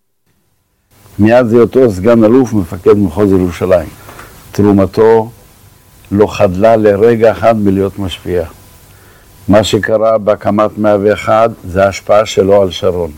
מיד 1.19 1.47
זה 1.47 1.57
אותו 1.57 1.91
סגן 1.91 2.23
אלוף 2.23 2.53
מפקד 2.53 2.97
מחוז 2.97 3.31
ירושלים. 3.31 3.89
תרומתו 4.51 5.29
לא 6.11 6.27
חדלה 6.27 6.75
לרגע 6.75 7.31
אחד 7.31 7.57
מלהיות 7.57 7.99
משפיע. 7.99 8.43
מה 9.47 9.63
שקרה 9.63 10.17
בהקמת 10.17 10.77
101 10.77 11.49
זה 11.67 11.85
ההשפעה 11.85 12.25
שלו 12.25 12.61
על 12.61 12.71
שרון. 12.71 13.11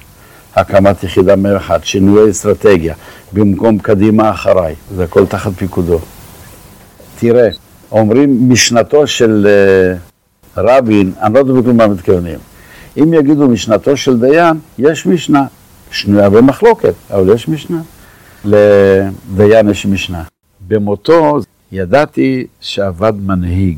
הקמת 0.56 1.04
יחידה 1.04 1.36
101, 1.36 1.86
שינוי 1.86 2.32
אסטרטגיה, 2.32 2.94
במקום 3.34 3.80
קדימה 3.80 4.30
אחריי, 4.30 4.76
זה 4.96 5.04
הכל 5.04 5.26
תחת 5.26 5.52
פיקודו. 5.58 6.00
תראה, 7.20 7.50
אומרים 7.92 8.52
משנתו 8.52 9.08
של 9.08 9.48
uh, 10.56 10.60
רבין, 10.60 11.12
אני 11.22 11.34
לא 11.34 11.40
יודע 11.40 11.74
מה 11.74 11.88
מתכוונים. 11.88 12.40
אם 12.98 13.14
יגידו 13.14 13.48
משנתו 13.48 13.98
של 13.98 14.20
דיין, 14.20 14.60
יש 14.78 15.06
משנה. 15.06 15.46
שנויה 15.92 16.30
במחלוקת, 16.30 16.94
אבל 17.12 17.34
יש 17.34 17.48
משנה. 17.48 17.82
לדיין 18.46 19.70
יש 19.70 19.86
משנה. 19.86 20.24
במותו 20.68 21.40
ידעתי 21.72 22.48
שעבד 22.62 23.14
מנהיג. 23.16 23.78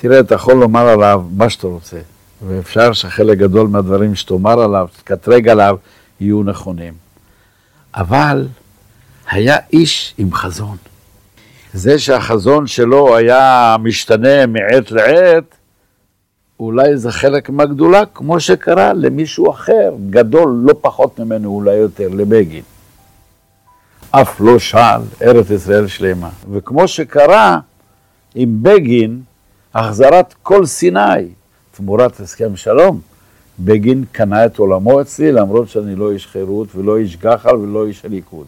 תראה, 0.00 0.20
אתה 0.20 0.34
יכול 0.34 0.54
לומר 0.54 0.88
עליו 0.88 1.22
מה 1.36 1.50
שאתה 1.50 1.66
רוצה, 1.66 1.98
ואפשר 2.46 2.92
שחלק 2.92 3.38
גדול 3.38 3.68
מהדברים 3.68 4.14
שתאמר 4.14 4.60
עליו, 4.60 4.88
תקטרג 4.96 5.48
עליו, 5.48 5.76
יהיו 6.20 6.42
נכונים. 6.42 6.94
אבל 7.94 8.46
היה 9.30 9.56
איש 9.72 10.14
עם 10.18 10.34
חזון. 10.34 10.76
זה 11.74 11.98
שהחזון 11.98 12.66
שלו 12.66 13.16
היה 13.16 13.76
משתנה 13.82 14.46
מעת 14.46 14.90
לעת, 14.90 15.57
אולי 16.60 16.96
זה 16.96 17.12
חלק 17.12 17.50
מהגדולה, 17.50 18.06
כמו 18.06 18.40
שקרה 18.40 18.92
למישהו 18.92 19.50
אחר, 19.50 19.94
גדול 20.10 20.60
לא 20.62 20.74
פחות 20.80 21.20
ממנו, 21.20 21.48
אולי 21.48 21.74
יותר, 21.74 22.08
לבגין. 22.08 22.62
אף 24.10 24.40
לא 24.40 24.58
שאל 24.58 25.00
ארץ 25.22 25.50
ישראל 25.50 25.86
שלמה. 25.86 26.30
וכמו 26.52 26.88
שקרה 26.88 27.58
עם 28.34 28.62
בגין, 28.62 29.20
החזרת 29.74 30.34
כל 30.42 30.66
סיני 30.66 31.28
תמורת 31.70 32.20
הסכם 32.20 32.56
שלום, 32.56 33.00
בגין 33.60 34.04
קנה 34.12 34.46
את 34.46 34.58
עולמו 34.58 35.00
אצלי, 35.00 35.32
למרות 35.32 35.68
שאני 35.68 35.96
לא 35.96 36.12
איש 36.12 36.26
חירות 36.26 36.68
ולא 36.74 36.98
איש 36.98 37.16
גחל 37.16 37.56
ולא 37.56 37.86
איש 37.86 38.04
הליכוד. 38.04 38.46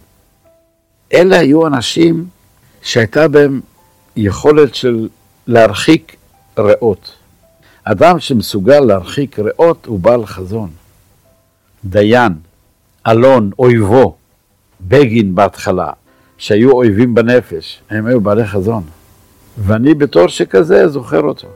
אלה 1.13 1.39
היו 1.39 1.67
אנשים 1.67 2.27
שהייתה 2.83 3.29
בהם 3.29 3.61
יכולת 4.17 4.75
של 4.75 5.09
להרחיק 5.47 6.17
ריאות. 6.59 7.20
אדם 7.85 8.21
שמסוגל 8.21 8.81
להרחיק 8.81 9.39
ריאות 9.39 9.87
הוא 9.87 10.01
בעל 10.01 10.27
חזון. 10.27 10.71
דיין, 11.85 12.33
אלון, 13.07 13.51
אויבו, 13.59 14.17
בגין 14.81 15.35
בהתחלה, 15.35 15.91
שהיו 16.39 16.73
אויבים 16.73 17.15
בנפש, 17.15 17.81
הם 17.91 18.07
היו 18.07 18.21
בעלי 18.21 18.47
חזון. 18.47 18.83
ואני 19.59 19.95
בתור 19.95 20.29
שכזה 20.29 20.89
זוכר 20.89 21.21
אותו. 21.21 21.49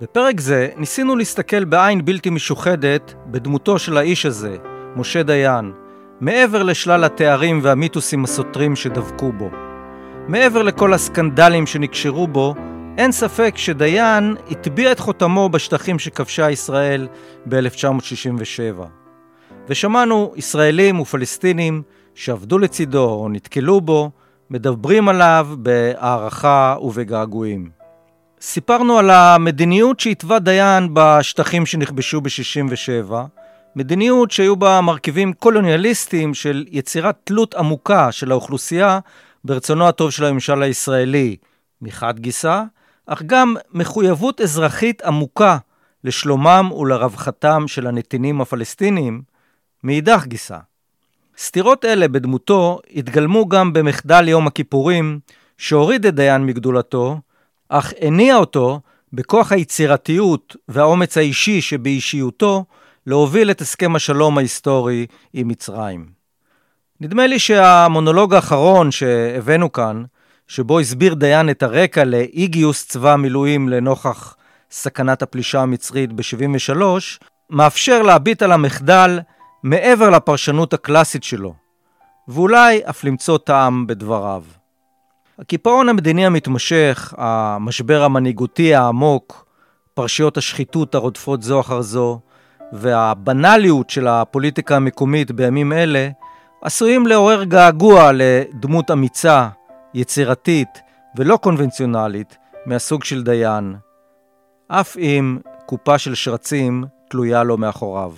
בפרק 0.00 0.40
זה 0.40 0.68
ניסינו 0.76 1.16
להסתכל 1.16 1.64
בעין 1.64 2.04
בלתי 2.04 2.30
משוחדת 2.30 3.14
בדמותו 3.26 3.78
של 3.78 3.96
האיש 3.96 4.26
הזה, 4.26 4.56
משה 4.96 5.22
דיין, 5.22 5.72
מעבר 6.20 6.62
לשלל 6.62 7.04
התארים 7.04 7.60
והמיתוסים 7.62 8.24
הסותרים 8.24 8.76
שדבקו 8.76 9.32
בו. 9.32 9.50
מעבר 10.28 10.62
לכל 10.62 10.94
הסקנדלים 10.94 11.66
שנקשרו 11.66 12.26
בו, 12.26 12.54
אין 12.98 13.12
ספק 13.12 13.54
שדיין 13.56 14.36
הטביע 14.50 14.92
את 14.92 14.98
חותמו 14.98 15.48
בשטחים 15.48 15.98
שכבשה 15.98 16.50
ישראל 16.50 17.08
ב-1967. 17.46 18.82
ושמענו 19.68 20.32
ישראלים 20.36 21.00
ופלסטינים 21.00 21.82
שעבדו 22.14 22.58
לצידו 22.58 23.04
או 23.04 23.28
נתקלו 23.28 23.80
בו, 23.80 24.10
מדברים 24.50 25.08
עליו 25.08 25.48
בהערכה 25.58 26.76
ובגעגועים. 26.80 27.70
סיפרנו 28.40 28.98
על 28.98 29.10
המדיניות 29.10 30.00
שהתווה 30.00 30.38
דיין 30.38 30.88
בשטחים 30.92 31.66
שנכבשו 31.66 32.20
ב-67, 32.20 33.12
מדיניות 33.76 34.30
שהיו 34.30 34.56
בה 34.56 34.80
מרכיבים 34.80 35.32
קולוניאליסטיים 35.32 36.34
של 36.34 36.64
יצירת 36.70 37.16
תלות 37.24 37.54
עמוקה 37.54 38.12
של 38.12 38.30
האוכלוסייה 38.30 38.98
ברצונו 39.44 39.88
הטוב 39.88 40.10
של 40.10 40.24
הממשל 40.24 40.62
הישראלי 40.62 41.36
מחד 41.82 42.18
גיסא, 42.18 42.62
אך 43.06 43.22
גם 43.22 43.56
מחויבות 43.72 44.40
אזרחית 44.40 45.02
עמוקה 45.02 45.58
לשלומם 46.04 46.70
ולרווחתם 46.72 47.68
של 47.68 47.86
הנתינים 47.86 48.40
הפלסטינים 48.40 49.22
מאידך 49.84 50.24
גיסא. 50.26 50.58
סתירות 51.38 51.84
אלה 51.84 52.08
בדמותו 52.08 52.78
התגלמו 52.94 53.48
גם 53.48 53.72
במחדל 53.72 54.28
יום 54.28 54.46
הכיפורים, 54.46 55.20
שהוריד 55.58 56.06
את 56.06 56.14
דיין 56.14 56.46
מגדולתו, 56.46 57.20
אך 57.68 57.92
הניע 58.00 58.36
אותו 58.36 58.80
בכוח 59.12 59.52
היצירתיות 59.52 60.56
והאומץ 60.68 61.16
האישי 61.16 61.60
שבאישיותו 61.60 62.64
להוביל 63.06 63.50
את 63.50 63.60
הסכם 63.60 63.96
השלום 63.96 64.38
ההיסטורי 64.38 65.06
עם 65.32 65.48
מצרים. 65.48 66.06
נדמה 67.00 67.26
לי 67.26 67.38
שהמונולוג 67.38 68.34
האחרון 68.34 68.90
שהבאנו 68.90 69.72
כאן, 69.72 70.04
שבו 70.48 70.80
הסביר 70.80 71.14
דיין 71.14 71.50
את 71.50 71.62
הרקע 71.62 72.04
לאי 72.04 72.46
גיוס 72.46 72.86
צבא 72.86 73.12
המילואים 73.12 73.68
לנוכח 73.68 74.36
סכנת 74.70 75.22
הפלישה 75.22 75.60
המצרית 75.60 76.12
ב-73, 76.12 76.82
מאפשר 77.50 78.02
להביט 78.02 78.42
על 78.42 78.52
המחדל 78.52 79.20
מעבר 79.62 80.10
לפרשנות 80.10 80.74
הקלאסית 80.74 81.24
שלו, 81.24 81.54
ואולי 82.28 82.80
אף 82.90 83.04
למצוא 83.04 83.38
טעם 83.38 83.86
בדבריו. 83.86 84.42
הקיפאון 85.38 85.88
המדיני 85.88 86.26
המתמשך, 86.26 87.14
המשבר 87.16 88.02
המנהיגותי 88.02 88.74
העמוק, 88.74 89.46
פרשיות 89.94 90.36
השחיתות 90.36 90.94
הרודפות 90.94 91.42
זו 91.42 91.60
אחר 91.60 91.82
זו, 91.82 92.20
והבנאליות 92.72 93.90
של 93.90 94.08
הפוליטיקה 94.08 94.76
המקומית 94.76 95.30
בימים 95.30 95.72
אלה, 95.72 96.08
עשויים 96.62 97.06
לעורר 97.06 97.44
געגוע 97.44 98.10
לדמות 98.14 98.90
אמיצה, 98.90 99.48
יצירתית 99.94 100.68
ולא 101.16 101.36
קונבנציונלית 101.36 102.38
מהסוג 102.66 103.04
של 103.04 103.22
דיין, 103.22 103.76
אף 104.68 104.96
אם 104.96 105.38
קופה 105.66 105.98
של 105.98 106.14
שרצים 106.14 106.84
תלויה 107.10 107.42
לו 107.42 107.56
מאחוריו. 107.56 108.12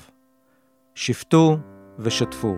שפטו 0.94 1.58
ושתפו. 1.98 2.56